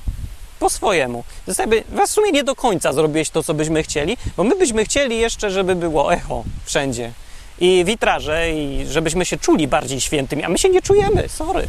po 0.61 0.70
swojemu. 0.70 1.24
To 1.44 1.50
jest 1.50 1.59
jakby, 1.59 1.83
w 2.07 2.11
sumie 2.11 2.33
nie 2.33 2.44
do 2.44 2.55
końca 2.55 2.92
zrobiłeś 2.92 3.31
to, 3.31 3.42
co 3.42 3.55
byśmy 3.55 3.83
chcieli, 3.83 4.16
bo 4.37 4.44
my 4.44 4.57
byśmy 4.57 4.85
chcieli 4.85 5.18
jeszcze, 5.18 5.50
żeby 5.50 5.74
było 5.74 6.12
echo 6.12 6.44
wszędzie 6.64 7.12
i 7.61 7.85
witraże, 7.85 8.52
i 8.52 8.87
żebyśmy 8.87 9.24
się 9.24 9.37
czuli 9.37 9.68
bardziej 9.68 10.00
świętymi, 10.00 10.44
a 10.44 10.48
my 10.48 10.59
się 10.59 10.68
nie 10.68 10.83
czujemy, 10.83 11.29
sorry. 11.29 11.68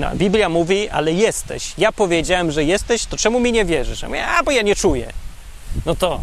No, 0.00 0.10
Biblia 0.14 0.48
mówi, 0.48 0.88
ale 0.88 1.12
jesteś. 1.12 1.72
Ja 1.78 1.92
powiedziałem, 1.92 2.50
że 2.52 2.64
jesteś, 2.64 3.06
to 3.06 3.16
czemu 3.16 3.40
mi 3.40 3.52
nie 3.52 3.64
wierzysz? 3.64 4.04
A, 4.04 4.42
bo 4.42 4.50
ja 4.50 4.62
nie 4.62 4.76
czuję. 4.76 5.12
No 5.86 5.94
to 5.94 6.20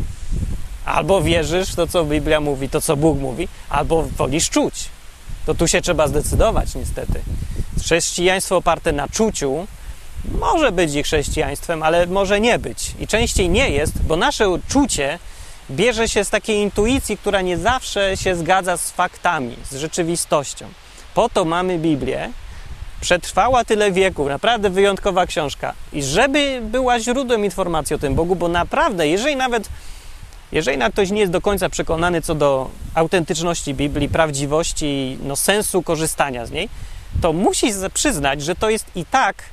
albo 0.85 1.21
wierzysz 1.21 1.75
to, 1.75 1.87
co 1.87 2.05
Biblia 2.05 2.41
mówi, 2.41 2.69
to, 2.69 2.81
co 2.81 2.97
Bóg 2.97 3.19
mówi, 3.19 3.47
albo 3.69 4.03
wolisz 4.03 4.49
czuć. 4.49 4.85
To 5.45 5.55
tu 5.55 5.67
się 5.67 5.81
trzeba 5.81 6.07
zdecydować, 6.07 6.75
niestety. 6.75 7.21
Chrześcijaństwo 7.81 8.57
oparte 8.57 8.91
na 8.91 9.07
czuciu 9.07 9.67
może 10.31 10.71
być 10.71 10.93
ich 10.95 11.05
chrześcijaństwem, 11.05 11.83
ale 11.83 12.05
może 12.05 12.39
nie 12.39 12.59
być. 12.59 12.91
I 12.99 13.07
częściej 13.07 13.49
nie 13.49 13.69
jest, 13.69 14.01
bo 14.01 14.15
nasze 14.15 14.45
czucie 14.69 15.19
bierze 15.71 16.09
się 16.09 16.23
z 16.23 16.29
takiej 16.29 16.57
intuicji, 16.57 17.17
która 17.17 17.41
nie 17.41 17.57
zawsze 17.57 18.17
się 18.17 18.35
zgadza 18.35 18.77
z 18.77 18.91
faktami, 18.91 19.55
z 19.71 19.75
rzeczywistością. 19.75 20.67
Po 21.13 21.29
to 21.29 21.45
mamy 21.45 21.77
Biblię. 21.77 22.31
Przetrwała 23.01 23.65
tyle 23.65 23.91
wieków, 23.91 24.27
naprawdę 24.27 24.69
wyjątkowa 24.69 25.25
książka. 25.25 25.73
I 25.93 26.03
żeby 26.03 26.59
była 26.63 26.99
źródłem 26.99 27.45
informacji 27.45 27.95
o 27.95 27.99
tym 27.99 28.15
Bogu, 28.15 28.35
bo 28.35 28.47
naprawdę, 28.47 29.07
jeżeli 29.07 29.35
nawet 29.35 29.69
jeżeli 30.51 30.77
nawet 30.77 30.93
ktoś 30.93 31.09
nie 31.09 31.19
jest 31.19 31.31
do 31.31 31.41
końca 31.41 31.69
przekonany 31.69 32.21
co 32.21 32.35
do 32.35 32.69
autentyczności 32.93 33.73
Biblii, 33.73 34.09
prawdziwości, 34.09 35.17
no, 35.23 35.35
sensu 35.35 35.83
korzystania 35.83 36.45
z 36.45 36.51
niej, 36.51 36.69
to 37.21 37.33
musi 37.33 37.67
przyznać, 37.93 38.41
że 38.41 38.55
to 38.55 38.69
jest 38.69 38.85
i 38.95 39.05
tak 39.05 39.43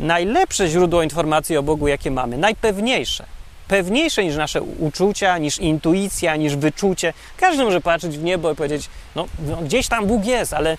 najlepsze 0.00 0.68
źródło 0.68 1.02
informacji 1.02 1.56
o 1.56 1.62
Bogu, 1.62 1.88
jakie 1.88 2.10
mamy, 2.10 2.38
najpewniejsze. 2.38 3.24
Pewniejsze 3.68 4.24
niż 4.24 4.36
nasze 4.36 4.62
uczucia, 4.62 5.38
niż 5.38 5.58
intuicja, 5.58 6.36
niż 6.36 6.56
wyczucie. 6.56 7.12
Każdy 7.36 7.64
może 7.64 7.80
patrzeć 7.80 8.18
w 8.18 8.22
niebo 8.22 8.52
i 8.52 8.54
powiedzieć: 8.54 8.88
No, 9.14 9.26
no 9.46 9.56
gdzieś 9.56 9.88
tam 9.88 10.06
Bóg 10.06 10.24
jest, 10.24 10.52
ale 10.52 10.76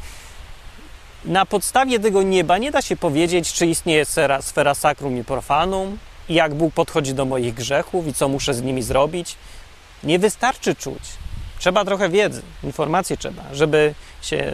na 1.26 1.46
podstawie 1.46 2.00
tego 2.00 2.24
nieba 2.24 2.58
nie 2.58 2.72
da 2.72 2.82
się 2.82 2.96
powiedzieć, 2.96 3.54
czy 3.54 3.66
istnieje 3.66 4.06
sfera, 4.06 4.42
sfera 4.42 4.76
sacrum 4.76 5.18
i 5.18 5.24
profanum, 5.24 5.98
i 6.30 6.34
jak 6.34 6.54
Bóg 6.54 6.74
podchodzi 6.74 7.14
do 7.14 7.26
moich 7.26 7.54
grzechów 7.54 8.08
i 8.08 8.14
co 8.14 8.30
muszę 8.30 8.54
z 8.54 8.62
nimi 8.62 8.84
zrobić. 8.84 9.36
Nie 10.04 10.20
wystarczy 10.20 10.76
czuć. 10.76 11.04
Trzeba 11.60 11.86
trochę 11.86 12.10
wiedzy, 12.10 12.42
informacji 12.64 13.18
trzeba, 13.18 13.44
żeby 13.54 13.94
się 14.22 14.54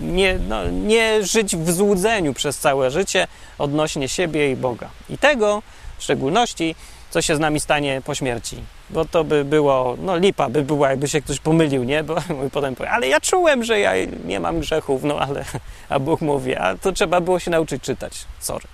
nie, 0.00 0.38
no, 0.48 0.70
nie 0.70 1.24
żyć 1.24 1.56
w 1.56 1.70
złudzeniu 1.70 2.34
przez 2.34 2.58
całe 2.58 2.90
życie 2.90 3.26
odnośnie 3.58 4.08
siebie 4.08 4.52
i 4.52 4.56
Boga. 4.56 4.90
I 5.10 5.18
tego 5.18 5.62
w 5.98 6.02
szczególności, 6.02 6.74
co 7.10 7.22
się 7.22 7.36
z 7.36 7.38
nami 7.38 7.60
stanie 7.60 8.02
po 8.04 8.14
śmierci. 8.14 8.62
Bo 8.90 9.04
to 9.04 9.24
by 9.24 9.44
było, 9.44 9.96
no 9.98 10.16
lipa 10.16 10.48
by 10.48 10.62
była, 10.62 10.90
jakby 10.90 11.08
się 11.08 11.22
ktoś 11.22 11.40
pomylił, 11.40 11.84
nie? 11.84 12.04
Bo 12.04 12.16
potem 12.52 12.74
powie, 12.74 12.90
ale 12.90 13.08
ja 13.08 13.20
czułem, 13.20 13.64
że 13.64 13.80
ja 13.80 13.92
nie 14.24 14.40
mam 14.40 14.60
grzechów, 14.60 15.02
no 15.04 15.20
ale, 15.20 15.44
a 15.88 15.98
Bóg 15.98 16.20
mówi, 16.20 16.56
a 16.56 16.76
to 16.76 16.92
trzeba 16.92 17.20
było 17.20 17.38
się 17.38 17.50
nauczyć 17.50 17.82
czytać, 17.82 18.24
sorry. 18.40 18.66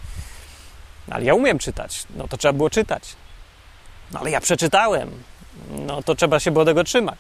Ale 1.10 1.24
ja 1.24 1.34
umiem 1.34 1.58
czytać, 1.58 2.06
no 2.16 2.28
to 2.28 2.36
trzeba 2.36 2.52
było 2.52 2.70
czytać. 2.70 3.02
No 4.12 4.20
ale 4.20 4.30
ja 4.30 4.40
przeczytałem, 4.40 5.10
no 5.70 6.02
to 6.02 6.14
trzeba 6.14 6.40
się 6.40 6.50
było 6.50 6.64
tego 6.64 6.84
trzymać. 6.84 7.18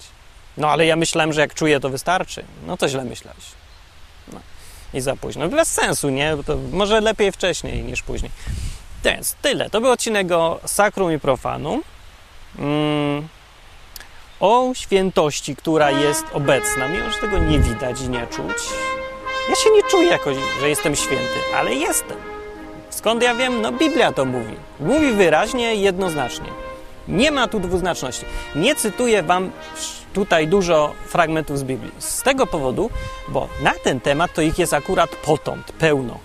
No 0.56 0.70
ale 0.70 0.86
ja 0.86 0.96
myślałem, 0.96 1.32
że 1.32 1.40
jak 1.40 1.54
czuję, 1.54 1.80
to 1.80 1.90
wystarczy. 1.90 2.44
No 2.66 2.76
to 2.76 2.88
źle 2.88 3.04
myślałeś 3.04 3.44
i 4.94 5.00
za 5.00 5.16
późno. 5.16 5.48
Bez 5.48 5.68
sensu, 5.72 6.10
nie? 6.10 6.36
To 6.46 6.56
może 6.72 7.00
lepiej 7.00 7.32
wcześniej 7.32 7.82
niż 7.82 8.02
później. 8.02 8.32
Więc 9.04 9.34
tyle. 9.42 9.70
To 9.70 9.80
był 9.80 9.90
odcinek 9.90 10.32
o 10.32 10.60
Sakrum 10.64 11.12
i 11.12 11.18
Profanum. 11.18 11.82
Mm, 12.58 13.28
o 14.40 14.70
świętości, 14.74 15.56
która 15.56 15.90
jest 15.90 16.24
obecna, 16.32 16.88
mimo 16.88 17.10
że 17.10 17.18
tego 17.18 17.38
nie 17.38 17.58
widać 17.58 18.00
i 18.00 18.08
nie 18.08 18.26
czuć. 18.26 18.56
Ja 19.48 19.54
się 19.54 19.70
nie 19.70 19.82
czuję 19.82 20.08
jakoś, 20.08 20.36
że 20.60 20.68
jestem 20.68 20.96
święty, 20.96 21.40
ale 21.56 21.74
jestem. 21.74 22.16
Skąd 22.90 23.22
ja 23.22 23.34
wiem? 23.34 23.62
No 23.62 23.72
Biblia 23.72 24.12
to 24.12 24.24
mówi. 24.24 24.54
Mówi 24.80 25.12
wyraźnie 25.12 25.74
jednoznacznie. 25.74 26.48
Nie 27.08 27.30
ma 27.30 27.48
tu 27.48 27.60
dwuznaczności. 27.60 28.24
Nie 28.56 28.74
cytuję 28.74 29.22
wam 29.22 29.50
tutaj 30.12 30.48
dużo 30.48 30.92
fragmentów 31.06 31.58
z 31.58 31.64
Biblii. 31.64 31.92
Z 31.98 32.22
tego 32.22 32.46
powodu, 32.46 32.90
bo 33.28 33.48
na 33.62 33.72
ten 33.84 34.00
temat 34.00 34.34
to 34.34 34.42
ich 34.42 34.58
jest 34.58 34.74
akurat 34.74 35.10
potąd, 35.10 35.72
pełno. 35.72 36.18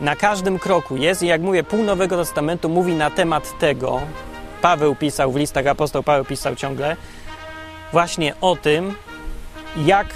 Na 0.00 0.16
każdym 0.16 0.58
kroku 0.58 0.96
jest 0.96 1.22
i 1.22 1.26
jak 1.26 1.40
mówię, 1.40 1.64
pół 1.64 1.82
Nowego 1.82 2.16
Testamentu 2.16 2.68
mówi 2.68 2.94
na 2.94 3.10
temat 3.10 3.58
tego, 3.58 4.00
Paweł 4.62 4.94
pisał 4.94 5.32
w 5.32 5.36
listach, 5.36 5.66
apostoł 5.66 6.02
Paweł 6.02 6.24
pisał 6.24 6.56
ciągle, 6.56 6.96
właśnie 7.92 8.34
o 8.40 8.56
tym, 8.56 8.94
jak 9.76 10.06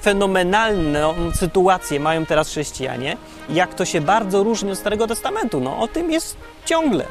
fenomenalną 0.00 1.14
sytuację 1.34 2.00
mają 2.00 2.26
teraz 2.26 2.48
chrześcijanie, 2.48 3.16
jak 3.48 3.74
to 3.74 3.84
się 3.84 4.00
bardzo 4.00 4.42
różni 4.42 4.70
od 4.72 4.78
Starego 4.78 5.06
Testamentu. 5.06 5.60
No 5.60 5.78
o 5.78 5.88
tym 5.88 6.10
jest 6.10 6.36
ciągle 6.64 7.04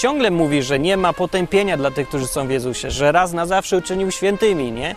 ciągle 0.00 0.30
mówi, 0.30 0.62
że 0.62 0.78
nie 0.78 0.96
ma 0.96 1.12
potępienia 1.12 1.76
dla 1.76 1.90
tych, 1.90 2.08
którzy 2.08 2.26
są 2.26 2.46
w 2.46 2.50
Jezusie, 2.50 2.90
że 2.90 3.12
raz 3.12 3.32
na 3.32 3.46
zawsze 3.46 3.76
uczynił 3.76 4.10
świętymi, 4.10 4.72
nie? 4.72 4.94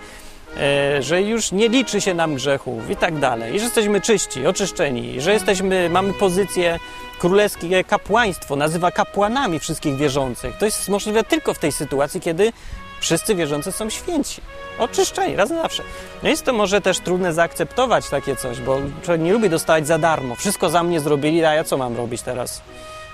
E, 0.58 1.02
że 1.02 1.22
już 1.22 1.52
nie 1.52 1.70
liczy 1.70 2.02
się 2.02 2.13
nam 2.13 2.36
grzechów 2.36 2.89
i 2.89 2.96
tak 2.96 3.20
dalej, 3.20 3.56
i 3.56 3.60
że 3.60 3.66
jesteśmy 3.66 4.02
czyści, 4.02 4.48
oczyszczeni, 4.48 5.22
że 5.22 5.34
jesteśmy, 5.34 5.89
mamy 5.89 6.13
pozycję 6.13 6.80
królewskie 7.20 7.84
kapłaństwo, 7.84 8.56
nazywa 8.56 8.92
kapłanami 8.92 9.60
wszystkich 9.60 9.96
wierzących. 9.96 10.58
To 10.58 10.66
jest 10.66 10.89
możliwe 10.89 11.24
tylko 11.24 11.54
w 11.54 11.60
tej 11.60 11.72
sytuacji, 11.72 12.22
kiedy 12.22 12.54
wszyscy 13.00 13.36
wierzący 13.36 13.72
są 13.72 13.89
święci, 13.89 14.42
oczyszczeni, 14.80 15.36
raz 15.36 15.50
na 15.50 15.62
zawsze. 15.62 15.84
No 16.24 16.30
jest 16.30 16.46
to 16.46 16.54
może 16.54 16.82
też 16.82 17.00
trudne 17.00 17.34
zaakceptować 17.34 18.10
takie 18.10 18.36
coś, 18.36 18.60
bo 18.60 18.80
człowiek 19.04 19.22
nie 19.22 19.34
lubi 19.34 19.50
dostawać 19.50 19.88
za 19.88 19.98
darmo. 19.98 20.36
Wszystko 20.36 20.70
za 20.70 20.84
mnie 20.84 21.00
zrobili, 21.00 21.46
a 21.46 21.54
ja 21.54 21.63
co 21.63 21.78
mam 21.78 21.98
robić 21.98 22.22
teraz? 22.22 22.62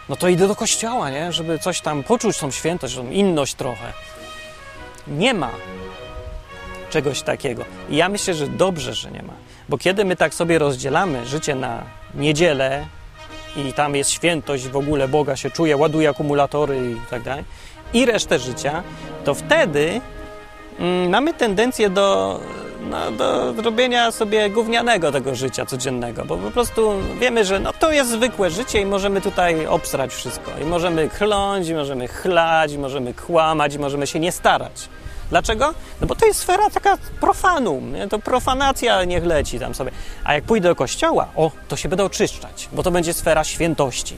no 0.09 0.15
to 0.15 0.27
idę 0.27 0.47
do 0.47 0.55
kościoła, 0.55 1.09
nie? 1.09 1.31
Żeby 1.31 1.59
coś 1.59 1.81
tam 1.81 2.03
poczuć, 2.03 2.37
tą 2.37 2.51
świętość, 2.51 2.95
tą 2.95 3.09
inność 3.09 3.53
trochę. 3.53 3.93
Nie 5.07 5.33
ma 5.33 5.51
czegoś 6.89 7.21
takiego. 7.21 7.65
I 7.89 7.95
ja 7.95 8.09
myślę, 8.09 8.33
że 8.33 8.47
dobrze, 8.47 8.93
że 8.93 9.11
nie 9.11 9.23
ma. 9.23 9.33
Bo 9.69 9.77
kiedy 9.77 10.05
my 10.05 10.15
tak 10.15 10.33
sobie 10.33 10.59
rozdzielamy 10.59 11.25
życie 11.25 11.55
na 11.55 11.83
niedzielę 12.15 12.85
i 13.55 13.73
tam 13.73 13.95
jest 13.95 14.09
świętość, 14.09 14.67
w 14.67 14.77
ogóle 14.77 15.07
Boga 15.07 15.35
się 15.35 15.49
czuje, 15.49 15.77
ładuje 15.77 16.09
akumulatory 16.09 16.91
i 16.91 17.09
tak 17.09 17.23
dalej, 17.23 17.43
i 17.93 18.05
resztę 18.05 18.39
życia, 18.39 18.83
to 19.25 19.33
wtedy 19.33 20.01
mm, 20.79 21.09
mamy 21.09 21.33
tendencję 21.33 21.89
do, 21.89 22.39
no, 22.89 23.11
do 23.11 23.53
robienia 23.61 24.11
sobie 24.11 24.49
gównianego 24.49 25.11
tego 25.11 25.35
życia 25.35 25.65
codziennego, 25.65 26.25
bo 26.25 26.37
po 26.37 26.51
prostu 26.51 26.93
wiemy, 27.19 27.45
że 27.45 27.59
no, 27.59 27.73
to 27.73 27.91
jest 27.91 28.11
zwykłe 28.11 28.49
życie 28.49 28.81
i 28.81 28.85
możemy 28.85 29.21
tutaj 29.21 29.67
obsrać 29.67 30.13
wszystko. 30.13 30.51
I 30.61 30.65
możemy 30.65 31.09
chląć, 31.09 31.67
i 31.67 31.73
możemy 31.73 32.07
chlać, 32.07 32.73
i 32.73 32.77
możemy 32.77 33.13
kłamać, 33.13 33.73
i 33.75 33.79
możemy 33.79 34.07
się 34.07 34.19
nie 34.19 34.31
starać. 34.31 34.89
Dlaczego? 35.29 35.73
No 36.01 36.07
bo 36.07 36.15
to 36.15 36.25
jest 36.25 36.39
sfera 36.39 36.69
taka 36.69 36.97
profanum, 37.19 37.93
nie? 37.93 38.07
to 38.07 38.19
profanacja 38.19 39.03
niech 39.03 39.25
leci 39.25 39.59
tam 39.59 39.75
sobie. 39.75 39.91
A 40.23 40.33
jak 40.33 40.43
pójdę 40.43 40.69
do 40.69 40.75
kościoła, 40.75 41.27
o, 41.35 41.51
to 41.67 41.75
się 41.75 41.89
będę 41.89 42.03
oczyszczać, 42.03 42.69
bo 42.71 42.83
to 42.83 42.91
będzie 42.91 43.13
sfera 43.13 43.43
świętości. 43.43 44.15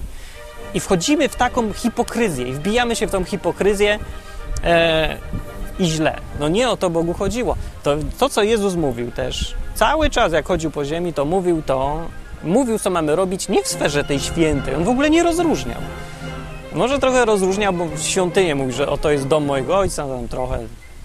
I 0.73 0.79
wchodzimy 0.79 1.29
w 1.29 1.35
taką 1.35 1.73
hipokryzję 1.73 2.47
i 2.47 2.53
wbijamy 2.53 2.95
się 2.95 3.07
w 3.07 3.11
tą 3.11 3.23
hipokryzję 3.23 3.99
e, 4.63 5.17
i 5.79 5.85
źle. 5.85 6.17
No 6.39 6.49
nie 6.49 6.69
o 6.69 6.77
to 6.77 6.89
Bogu 6.89 7.13
chodziło. 7.13 7.55
To, 7.83 7.95
to, 8.19 8.29
co 8.29 8.43
Jezus 8.43 8.75
mówił 8.75 9.11
też, 9.11 9.55
cały 9.75 10.09
czas 10.09 10.33
jak 10.33 10.47
chodził 10.47 10.71
po 10.71 10.85
ziemi, 10.85 11.13
to 11.13 11.25
mówił 11.25 11.61
to, 11.61 12.07
mówił, 12.43 12.79
co 12.79 12.89
mamy 12.89 13.15
robić 13.15 13.49
nie 13.49 13.63
w 13.63 13.67
sferze 13.67 14.03
tej 14.03 14.19
świętej. 14.19 14.75
On 14.75 14.83
w 14.83 14.89
ogóle 14.89 15.09
nie 15.09 15.23
rozróżniał. 15.23 15.81
Może 16.73 16.99
trochę 16.99 17.25
rozróżniał, 17.25 17.73
bo 17.73 17.87
świątynię 17.97 18.55
mówi, 18.55 18.73
że 18.73 18.89
oto 18.89 19.11
jest 19.11 19.27
dom 19.27 19.45
mojego 19.45 19.77
ojca, 19.77 20.07
tam 20.07 20.27
trochę 20.27 20.59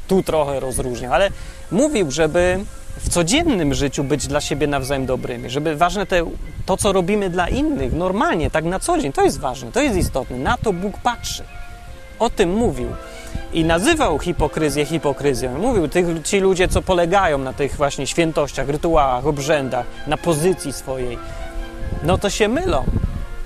tu 0.08 0.22
trochę 0.22 0.60
rozróżniał, 0.60 1.12
ale 1.12 1.30
mówił, 1.70 2.10
żeby 2.10 2.58
w 2.96 3.08
codziennym 3.08 3.74
życiu 3.74 4.04
być 4.04 4.26
dla 4.26 4.40
siebie 4.40 4.66
nawzajem 4.66 5.06
dobrymi, 5.06 5.50
żeby 5.50 5.76
ważne 5.76 6.06
te, 6.06 6.26
to, 6.66 6.76
co 6.76 6.92
robimy 6.92 7.30
dla 7.30 7.48
innych, 7.48 7.92
normalnie, 7.92 8.50
tak 8.50 8.64
na 8.64 8.80
co 8.80 8.98
dzień, 8.98 9.12
to 9.12 9.22
jest 9.22 9.40
ważne, 9.40 9.72
to 9.72 9.80
jest 9.80 9.96
istotne, 9.96 10.38
na 10.38 10.58
to 10.58 10.72
Bóg 10.72 10.98
patrzy. 10.98 11.42
O 12.18 12.30
tym 12.30 12.54
mówił. 12.54 12.88
I 13.52 13.64
nazywał 13.64 14.18
hipokryzję 14.18 14.86
hipokryzją. 14.86 15.58
Mówił, 15.58 15.88
tych, 15.88 16.06
ci 16.22 16.40
ludzie, 16.40 16.68
co 16.68 16.82
polegają 16.82 17.38
na 17.38 17.52
tych 17.52 17.76
właśnie 17.76 18.06
świętościach, 18.06 18.68
rytuałach, 18.68 19.26
obrzędach, 19.26 19.86
na 20.06 20.16
pozycji 20.16 20.72
swojej, 20.72 21.18
no 22.02 22.18
to 22.18 22.30
się 22.30 22.48
mylą. 22.48 22.84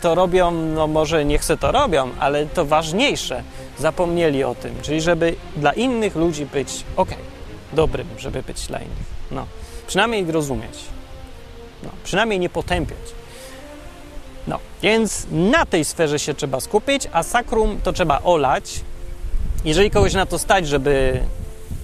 To 0.00 0.14
robią, 0.14 0.50
no 0.50 0.86
może 0.86 1.24
nie 1.24 1.38
chcę 1.38 1.56
to 1.56 1.72
robią, 1.72 2.08
ale 2.18 2.46
to 2.46 2.64
ważniejsze– 2.64 3.42
zapomnieli 3.80 4.44
o 4.44 4.54
tym, 4.54 4.74
czyli 4.82 5.00
żeby 5.00 5.34
dla 5.56 5.72
innych 5.72 6.16
ludzi 6.16 6.46
być 6.46 6.84
ok, 6.96 7.08
dobrym, 7.72 8.06
żeby 8.18 8.42
być 8.42 8.66
dla 8.66 8.78
innych. 8.78 9.10
No. 9.30 9.46
Przynajmniej 9.86 10.22
ich 10.22 10.28
rozumieć. 10.28 10.78
No. 11.82 11.90
Przynajmniej 12.04 12.38
nie 12.38 12.48
potępiać. 12.48 12.98
No, 14.46 14.58
więc 14.82 15.26
na 15.30 15.66
tej 15.66 15.84
sferze 15.84 16.18
się 16.18 16.34
trzeba 16.34 16.60
skupić, 16.60 17.08
a 17.12 17.22
sakrum 17.22 17.80
to 17.82 17.92
trzeba 17.92 18.20
olać. 18.22 18.80
Jeżeli 19.64 19.90
kogoś 19.90 20.14
na 20.14 20.26
to 20.26 20.38
stać, 20.38 20.68
żeby 20.68 21.20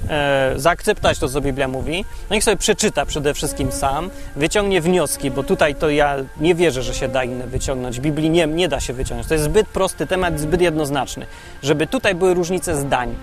e, 0.08 0.52
zaakceptować 0.56 1.18
to, 1.18 1.28
co 1.28 1.40
Biblia 1.40 1.68
mówi, 1.68 2.04
no 2.30 2.34
niech 2.34 2.44
sobie 2.44 2.56
przeczyta 2.56 3.06
przede 3.06 3.34
wszystkim 3.34 3.72
sam, 3.72 4.10
wyciągnie 4.36 4.80
wnioski, 4.80 5.30
bo 5.30 5.42
tutaj 5.42 5.74
to 5.74 5.90
ja 5.90 6.16
nie 6.40 6.54
wierzę, 6.54 6.82
że 6.82 6.94
się 6.94 7.08
da 7.08 7.24
inne 7.24 7.46
wyciągnąć. 7.46 8.00
Biblii 8.00 8.30
nie, 8.30 8.46
nie 8.46 8.68
da 8.68 8.80
się 8.80 8.92
wyciągnąć. 8.92 9.28
To 9.28 9.34
jest 9.34 9.44
zbyt 9.44 9.68
prosty 9.68 10.06
temat, 10.06 10.40
zbyt 10.40 10.60
jednoznaczny, 10.60 11.26
żeby 11.62 11.86
tutaj 11.86 12.14
były 12.14 12.34
różnice 12.34 12.76
zdań 12.76 13.14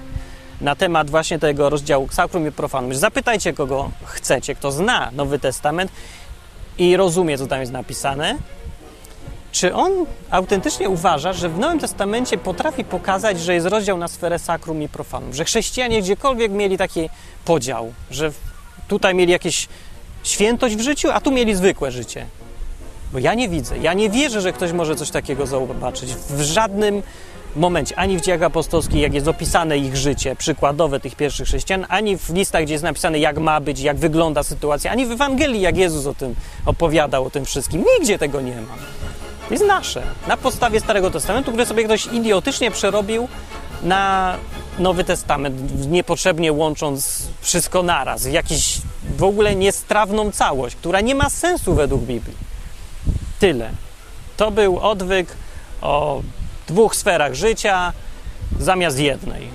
na 0.62 0.76
temat 0.76 1.10
właśnie 1.10 1.40
tego 1.40 1.70
rozdziału 1.70 2.08
Sakrum 2.12 2.48
i 2.48 2.52
Profanum. 2.52 2.96
Zapytajcie, 2.96 3.54
kogo 3.54 3.92
chcecie, 4.06 4.56
kto 4.56 4.72
zna 4.72 5.12
Nowy 5.12 5.40
Testament 5.40 5.92
i 6.78 6.98
rozumie, 6.98 7.38
co 7.38 7.48
tam 7.48 7.60
jest 7.60 7.72
napisane, 7.72 8.38
czy 9.54 9.74
on 9.74 9.92
autentycznie 10.32 10.90
uważa, 10.90 11.34
że 11.34 11.50
w 11.50 11.60
Nowym 11.60 11.80
Testamencie 11.80 12.38
potrafi 12.38 12.84
pokazać, 12.84 13.40
że 13.40 13.54
jest 13.54 13.68
rozdział 13.68 13.98
na 13.98 14.08
sferę 14.08 14.40
sakrum 14.40 14.82
i 14.82 14.90
profanum? 14.90 15.34
Że 15.34 15.46
chrześcijanie 15.46 16.02
gdziekolwiek 16.02 16.52
mieli 16.52 16.78
taki 16.78 17.10
podział, 17.46 17.94
że 18.12 18.32
tutaj 18.88 19.16
mieli 19.16 19.32
jakieś 19.32 19.68
świętość 20.24 20.76
w 20.76 20.82
życiu, 20.82 21.12
a 21.12 21.22
tu 21.22 21.32
mieli 21.32 21.56
zwykłe 21.56 21.92
życie. 21.92 22.26
Bo 23.12 23.20
ja 23.20 23.34
nie 23.34 23.50
widzę, 23.50 23.78
ja 23.78 23.94
nie 23.94 24.10
wierzę, 24.10 24.42
że 24.42 24.54
ktoś 24.54 24.72
może 24.72 24.96
coś 24.96 25.10
takiego 25.10 25.48
zobaczyć 25.48 26.16
w 26.16 26.42
żadnym 26.42 27.04
momencie, 27.56 28.00
ani 28.00 28.18
w 28.18 28.22
dziejach 28.22 28.42
apostolskich, 28.42 29.02
jak 29.02 29.14
jest 29.14 29.28
opisane 29.28 29.78
ich 29.78 29.98
życie, 29.98 30.36
przykładowe 30.36 31.00
tych 31.00 31.16
pierwszych 31.16 31.48
chrześcijan, 31.48 31.86
ani 31.90 32.18
w 32.18 32.30
listach, 32.30 32.64
gdzie 32.64 32.74
jest 32.74 32.84
napisane, 32.84 33.20
jak 33.20 33.38
ma 33.38 33.60
być, 33.62 33.80
jak 33.80 33.98
wygląda 33.98 34.44
sytuacja, 34.44 34.92
ani 34.92 35.06
w 35.06 35.12
Ewangelii, 35.12 35.62
jak 35.62 35.78
Jezus 35.78 36.06
o 36.06 36.14
tym 36.14 36.36
opowiadał, 36.66 37.26
o 37.26 37.30
tym 37.30 37.46
wszystkim. 37.46 37.84
Nigdzie 38.00 38.20
tego 38.20 38.42
nie 38.42 38.56
ma 38.56 38.76
jest 39.52 39.66
nasze. 39.66 40.04
Na 40.28 40.38
podstawie 40.38 40.80
Starego 40.80 41.12
Testamentu, 41.12 41.52
które 41.52 41.66
sobie 41.66 41.84
ktoś 41.84 42.06
idiotycznie 42.06 42.72
przerobił 42.72 43.28
na 43.84 44.36
Nowy 44.80 45.04
Testament, 45.04 45.88
niepotrzebnie 45.88 46.54
łącząc 46.54 47.28
wszystko 47.42 47.84
naraz, 47.84 48.28
w 48.28 48.32
jakąś 48.32 48.82
w 49.18 49.24
ogóle 49.24 49.56
niestrawną 49.56 50.32
całość, 50.32 50.76
która 50.76 51.02
nie 51.02 51.16
ma 51.16 51.30
sensu 51.30 51.76
według 51.76 52.02
Biblii. 52.02 52.38
Tyle. 53.40 53.70
To 54.38 54.52
był 54.52 54.80
odwyk 54.80 55.28
o 55.82 56.22
dwóch 56.68 56.96
sferach 56.96 57.34
życia 57.34 57.94
zamiast 58.60 59.00
jednej. 59.00 59.48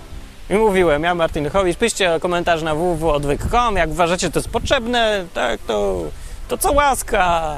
I 0.50 0.54
mówiłem, 0.54 1.02
ja 1.02 1.14
Martin 1.14 1.44
Lechowicz, 1.44 1.78
piszcie 1.78 2.20
komentarz 2.20 2.62
na 2.62 2.74
www.odwyk.com, 2.74 3.76
jak 3.76 3.90
uważacie, 3.90 4.30
to 4.30 4.38
jest 4.38 4.48
potrzebne, 4.48 5.24
tak, 5.34 5.60
to, 5.66 6.02
to 6.48 6.58
co 6.58 6.72
łaska, 6.72 7.56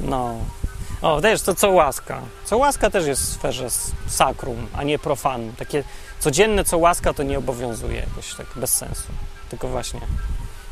no, 0.00 0.34
o, 1.02 1.20
też 1.20 1.42
to 1.42 1.54
co 1.54 1.70
łaska. 1.70 2.20
Co 2.44 2.58
łaska 2.58 2.90
też 2.90 3.06
jest 3.06 3.22
w 3.22 3.32
sferze 3.32 3.68
sakrum, 4.06 4.66
a 4.74 4.82
nie 4.82 4.98
profan. 4.98 5.52
Takie 5.58 5.84
codzienne 6.20 6.64
co 6.64 6.78
łaska 6.78 7.12
to 7.12 7.22
nie 7.22 7.38
obowiązuje 7.38 8.00
jakoś 8.00 8.34
tak 8.34 8.46
bez 8.56 8.74
sensu. 8.74 9.08
Tylko 9.50 9.68
właśnie. 9.68 10.00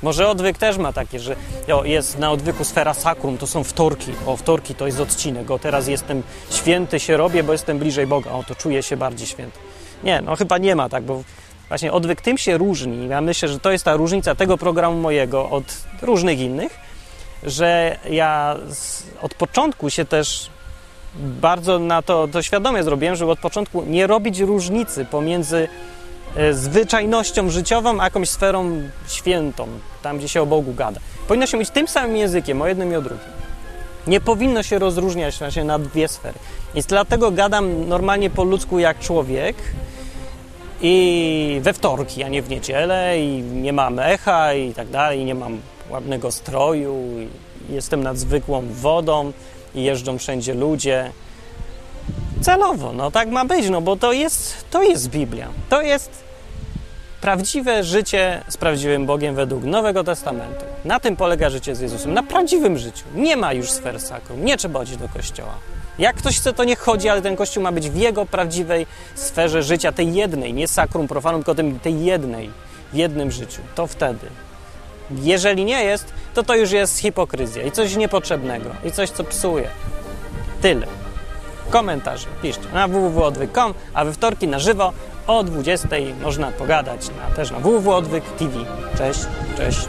Może 0.03 0.29
odwyk 0.29 0.59
też 0.59 0.79
ma 0.79 0.93
takie, 0.93 1.21
że 1.21 1.37
o, 1.73 1.85
jest 1.85 2.19
na 2.19 2.31
odwyku 2.31 2.65
sfera 2.65 2.95
sakrum, 2.95 3.39
to 3.39 3.47
są 3.47 3.65
wtorki. 3.65 4.13
O, 4.27 4.37
wtorki 4.37 4.75
to 4.75 4.87
jest 4.87 5.01
odcinek. 5.01 5.51
O, 5.51 5.59
teraz 5.59 5.89
jestem 5.89 6.23
święty, 6.51 7.01
się 7.01 7.17
robię, 7.17 7.43
bo 7.43 7.53
jestem 7.53 7.79
bliżej 7.79 8.07
Boga. 8.07 8.31
O, 8.31 8.43
to 8.43 8.55
czuję 8.55 8.83
się 8.83 8.97
bardziej 8.97 9.27
święty. 9.27 9.59
Nie, 10.05 10.23
no 10.23 10.37
chyba 10.37 10.59
nie 10.59 10.77
ma 10.77 10.89
tak, 10.89 11.05
bo 11.05 11.23
właśnie 11.69 11.93
odwyk 11.93 12.21
tym 12.21 12.39
się 12.39 12.59
różni. 12.59 13.09
Ja 13.09 13.21
myślę, 13.21 13.49
że 13.49 13.61
to 13.61 13.73
jest 13.73 13.85
ta 13.85 13.97
różnica 13.97 14.35
tego 14.35 14.59
programu 14.59 15.01
mojego 15.01 15.51
od 15.51 15.65
różnych 16.03 16.39
innych, 16.39 16.79
że 17.43 17.99
ja 18.11 18.57
od 19.23 19.35
początku 19.35 19.91
się 19.91 20.05
też 20.05 20.51
bardzo 21.15 21.79
na 21.79 22.03
to, 22.03 22.29
to 22.29 22.43
świadomie 22.43 22.83
zrobiłem, 22.83 23.17
żeby 23.17 23.31
od 23.31 23.39
początku 23.39 23.85
nie 23.85 24.07
robić 24.07 24.41
różnicy 24.41 25.05
pomiędzy 25.05 25.69
e, 26.37 26.55
zwyczajnością 26.55 27.51
życiową, 27.51 28.01
a 28.01 28.05
jakąś 28.05 28.29
sferą 28.29 28.83
świętą, 29.09 29.69
tam 30.03 30.19
gdzie 30.19 30.29
się 30.29 30.43
o 30.43 30.47
Bogu 30.47 30.75
gada. 30.75 31.01
Powinno 31.29 31.47
się 31.47 31.59
być 31.59 31.71
tym 31.71 31.89
samym 31.89 32.17
językiem, 32.17 32.63
o 32.63 32.67
jednym 32.67 32.93
i 32.93 32.97
o 32.97 33.03
drugim. 33.03 33.41
Nie 34.07 34.21
powinno 34.21 34.63
się 34.63 34.79
rozróżniać 34.79 35.39
na 35.65 35.79
dwie 35.79 36.09
sfery. 36.09 36.39
Więc 36.75 36.87
dlatego 36.87 37.31
gadam 37.31 37.89
normalnie 37.89 38.31
po 38.31 38.45
ludzku 38.45 38.79
jak 38.79 38.99
człowiek 38.99 39.57
i 40.83 41.61
we 41.63 41.73
wtorki, 41.73 42.23
a 42.23 42.29
nie 42.29 42.43
w 42.43 42.49
niedzielę 42.49 43.21
i 43.21 43.43
nie 43.43 43.73
mam 43.73 43.99
echa 43.99 44.55
i 44.55 44.75
tak 44.75 44.89
dalej, 44.89 45.21
i 45.21 45.25
nie 45.25 45.35
mam 45.35 45.61
ładnego 45.91 46.33
stroju, 46.33 47.05
jestem 47.69 48.03
nad 48.03 48.19
zwykłą 48.19 48.63
wodą 48.71 49.33
i 49.75 49.83
jeżdżą 49.83 50.19
wszędzie 50.19 50.55
ludzie. 50.55 51.13
Celowo, 52.41 52.93
no 52.93 53.11
tak 53.11 53.29
ma 53.29 53.45
być, 53.45 53.69
no 53.71 53.81
bo 53.81 53.97
to 53.97 54.13
jest, 54.13 54.65
to 54.71 54.83
jest 54.83 55.11
Biblia. 55.11 55.49
To 55.69 55.83
jest 55.83 56.11
prawdziwe 57.21 57.85
życie 57.85 58.45
z 58.49 58.57
prawdziwym 58.57 59.07
Bogiem 59.07 59.35
według 59.35 59.65
Nowego 59.65 60.05
Testamentu. 60.05 60.65
Na 60.85 61.01
tym 61.01 61.17
polega 61.17 61.51
życie 61.51 61.77
z 61.77 61.81
Jezusem. 61.81 62.15
Na 62.15 62.23
prawdziwym 62.23 62.79
życiu. 62.79 63.05
Nie 63.15 63.37
ma 63.37 63.53
już 63.53 63.71
sfer 63.71 64.01
sakrum. 64.01 64.45
Nie 64.45 64.57
trzeba 64.57 64.79
chodzić 64.79 64.97
do 64.97 65.09
kościoła. 65.09 65.55
Jak 65.99 66.17
ktoś 66.17 66.37
chce, 66.37 66.53
to 66.53 66.65
nie 66.65 66.77
chodzi, 66.77 67.09
ale 67.09 67.23
ten 67.23 67.37
kościół 67.37 67.63
ma 67.63 67.73
być 67.73 67.91
w 67.91 67.97
jego 67.97 68.27
prawdziwej 68.27 68.87
sferze 69.15 69.63
życia, 69.63 69.93
tej 69.93 70.15
jednej, 70.15 70.55
nie 70.55 70.69
sakrum 70.69 71.09
profanum, 71.09 71.45
tylko 71.45 71.63
tej 71.83 72.05
jednej, 72.05 72.51
w 72.93 72.97
jednym 72.97 73.31
życiu. 73.31 73.61
To 73.75 73.87
wtedy 73.87 74.27
jeżeli 75.11 75.65
nie 75.65 75.85
jest, 75.85 76.13
to 76.35 76.43
to 76.43 76.57
już 76.57 76.73
jest 76.73 76.99
hipokryzja 76.99 77.63
i 77.63 77.71
coś 77.71 77.97
niepotrzebnego 77.97 78.71
i 78.85 78.93
coś, 78.93 79.11
co 79.11 79.25
psuje. 79.25 79.69
Tyle. 80.63 80.87
Komentarze 81.71 82.27
piszcie 82.43 82.69
na 82.73 82.89
www.odwyk.com, 82.89 83.75
a 83.95 84.05
we 84.05 84.13
wtorki 84.13 84.49
na 84.49 84.59
żywo 84.59 84.93
o 85.27 85.45
20 85.45 85.89
można 86.23 86.53
pogadać 86.53 87.09
na, 87.09 87.35
też 87.37 87.51
na 87.51 87.59
www.odwyk 87.59 88.25
TV. 88.25 88.59
Cześć, 88.99 89.21
cześć. 89.57 89.89